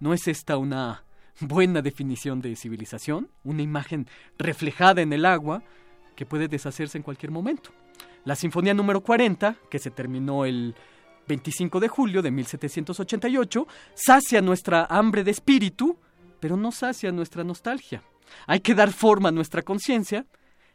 [0.00, 1.04] ¿No es esta una
[1.40, 3.30] buena definición de civilización?
[3.44, 5.62] Una imagen reflejada en el agua
[6.16, 7.70] que puede deshacerse en cualquier momento.
[8.24, 10.74] La Sinfonía número 40, que se terminó el
[11.28, 15.98] 25 de julio de 1788, sacia nuestra hambre de espíritu,
[16.40, 18.02] pero no sacia nuestra nostalgia.
[18.46, 20.24] Hay que dar forma a nuestra conciencia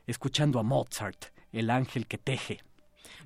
[0.05, 2.61] escuchando a Mozart, el ángel que teje.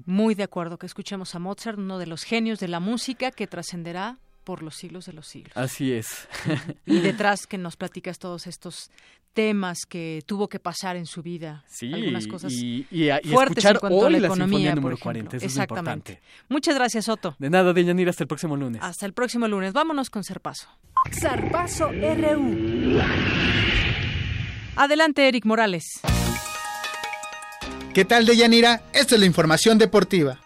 [0.06, 3.48] Muy de acuerdo que escuchemos a Mozart, uno de los genios de la música que
[3.48, 4.18] trascenderá
[4.50, 5.56] por los siglos de los siglos.
[5.56, 6.28] Así es.
[6.88, 8.90] y detrás que nos platicas todos estos
[9.36, 11.64] temas que tuvo que pasar en su vida.
[11.68, 12.88] Sí, algunas cosas y,
[13.32, 15.38] fuertes en cuanto a la, economía, número 40.
[15.38, 16.14] Eso Exactamente.
[16.14, 16.46] Es importante.
[16.50, 17.36] Muchas gracias, Otto.
[17.38, 18.82] De nada, Deyanira, hasta el próximo lunes.
[18.84, 19.72] Hasta el próximo lunes.
[19.72, 20.68] Vámonos con Serpazo.
[21.14, 23.00] Zarpazo RU.
[24.78, 26.02] Adelante, Eric Morales.
[27.94, 28.82] ¿Qué tal, Deyanira?
[28.94, 30.40] Esta es la información deportiva.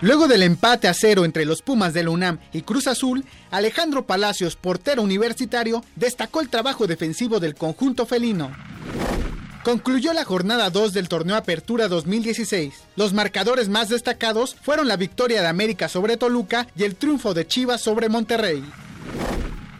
[0.00, 4.06] Luego del empate a cero entre los Pumas de la UNAM y Cruz Azul, Alejandro
[4.06, 8.50] Palacios, portero universitario, destacó el trabajo defensivo del conjunto felino.
[9.62, 12.74] Concluyó la jornada 2 del torneo Apertura 2016.
[12.96, 17.46] Los marcadores más destacados fueron la victoria de América sobre Toluca y el triunfo de
[17.46, 18.62] Chivas sobre Monterrey.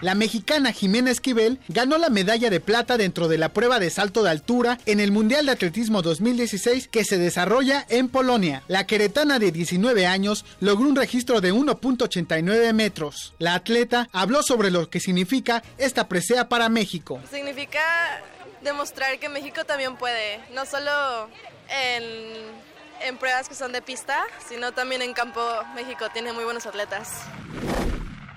[0.05, 4.23] La mexicana Jimena Esquivel ganó la medalla de plata dentro de la prueba de salto
[4.23, 8.63] de altura en el Mundial de Atletismo 2016 que se desarrolla en Polonia.
[8.69, 13.33] La queretana de 19 años logró un registro de 1.89 metros.
[13.39, 17.19] La atleta habló sobre lo que significa esta presea para México.
[17.33, 17.81] Significa
[18.61, 21.31] demostrar que México también puede, no solo
[21.71, 22.05] en,
[23.09, 25.41] en pruebas que son de pista, sino también en campo.
[25.75, 27.09] México tiene muy buenos atletas.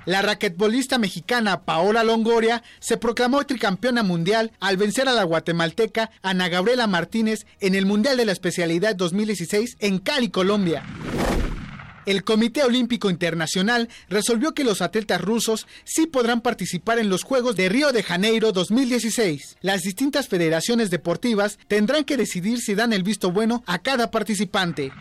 [0.07, 6.47] La raquetbolista mexicana Paola Longoria se proclamó tricampeona mundial al vencer a la guatemalteca Ana
[6.47, 10.85] Gabriela Martínez en el Mundial de la Especialidad 2016 en Cali, Colombia.
[12.05, 17.57] El Comité Olímpico Internacional resolvió que los atletas rusos sí podrán participar en los Juegos
[17.57, 19.57] de Río de Janeiro 2016.
[19.59, 24.93] Las distintas federaciones deportivas tendrán que decidir si dan el visto bueno a cada participante.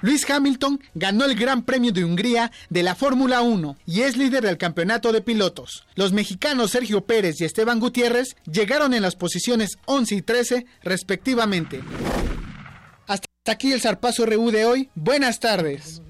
[0.00, 4.44] Luis Hamilton ganó el Gran Premio de Hungría de la Fórmula 1 y es líder
[4.44, 5.86] del campeonato de pilotos.
[5.94, 11.82] Los mexicanos Sergio Pérez y Esteban Gutiérrez llegaron en las posiciones 11 y 13 respectivamente.
[13.06, 14.90] Hasta aquí el Zarpazo RU de hoy.
[14.94, 16.02] Buenas tardes.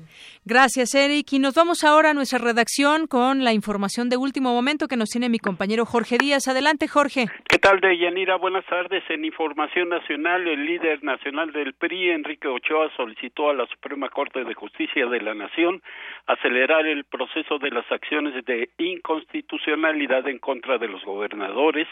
[0.49, 1.35] Gracias, Eric.
[1.35, 5.11] Y nos vamos ahora a nuestra redacción con la información de último momento que nos
[5.11, 6.49] tiene mi compañero Jorge Díaz.
[6.49, 7.27] Adelante, Jorge.
[7.47, 8.37] ¿Qué tal, Deyanira?
[8.37, 9.05] Buenas tardes.
[9.11, 14.43] En Información Nacional, el líder nacional del PRI, Enrique Ochoa, solicitó a la Suprema Corte
[14.43, 15.83] de Justicia de la Nación
[16.29, 21.89] acelerar el proceso de las acciones de inconstitucionalidad en contra de los gobernadores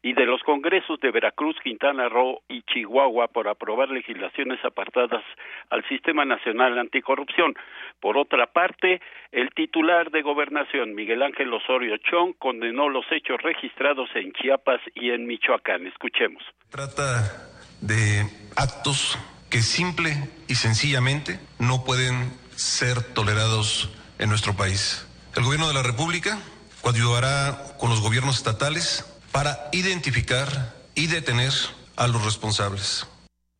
[0.00, 5.24] y de los congresos de Veracruz, Quintana Roo y Chihuahua por aprobar legislaciones apartadas
[5.70, 7.54] al Sistema Nacional Anticorrupción.
[8.00, 9.00] Por otra parte,
[9.32, 15.10] el titular de Gobernación, Miguel Ángel Osorio Chong, condenó los hechos registrados en Chiapas y
[15.10, 15.88] en Michoacán.
[15.88, 16.44] Escuchemos.
[16.70, 18.22] Trata de
[18.56, 19.18] actos
[19.50, 20.10] que simple
[20.46, 23.88] y sencillamente no pueden ser tolerados
[24.18, 25.08] en nuestro país.
[25.34, 26.38] El Gobierno de la República
[26.82, 30.46] coadyuvará con los gobiernos estatales para identificar
[30.94, 31.52] y detener
[31.96, 33.08] a los responsables.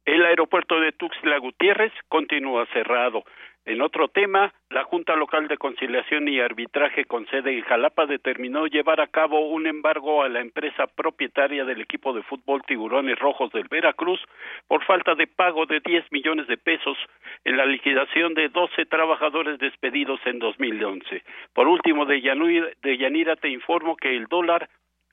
[0.05, 3.25] El aeropuerto de Tuxtla Gutiérrez continúa cerrado.
[3.67, 8.67] En otro tema, la Junta Local de Conciliación y Arbitraje con sede en Jalapa determinó
[8.67, 13.53] llevar a cabo un embargo a la empresa propietaria del equipo de fútbol Tiburones Rojos
[13.53, 14.21] del Veracruz
[14.67, 16.97] por falta de pago de 10 millones de pesos
[17.45, 21.23] en la liquidación de 12 trabajadores despedidos en 2011.
[21.53, 24.71] Por último, de Yanira, te informo que el dólar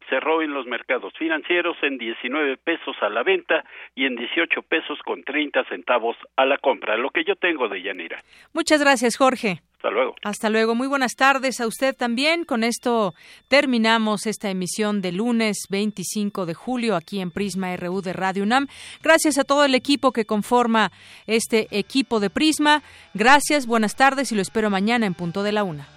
[0.10, 3.64] cerró en los mercados financieros en 19 pesos a la venta
[3.96, 7.82] y en 18 pesos con 30 centavos a la compra, lo que yo tengo de
[7.82, 8.22] Yanira.
[8.54, 9.62] Muchas gracias, Jorge.
[9.78, 10.16] Hasta luego.
[10.24, 10.74] Hasta luego.
[10.74, 12.46] Muy buenas tardes a usted también.
[12.46, 13.14] Con esto
[13.48, 18.68] terminamos esta emisión de lunes 25 de julio aquí en Prisma RU de Radio UNAM.
[19.04, 20.92] Gracias a todo el equipo que conforma
[21.28, 22.82] este equipo de Prisma.
[23.14, 25.97] Gracias, buenas tardes y lo espero mañana en punto de la una.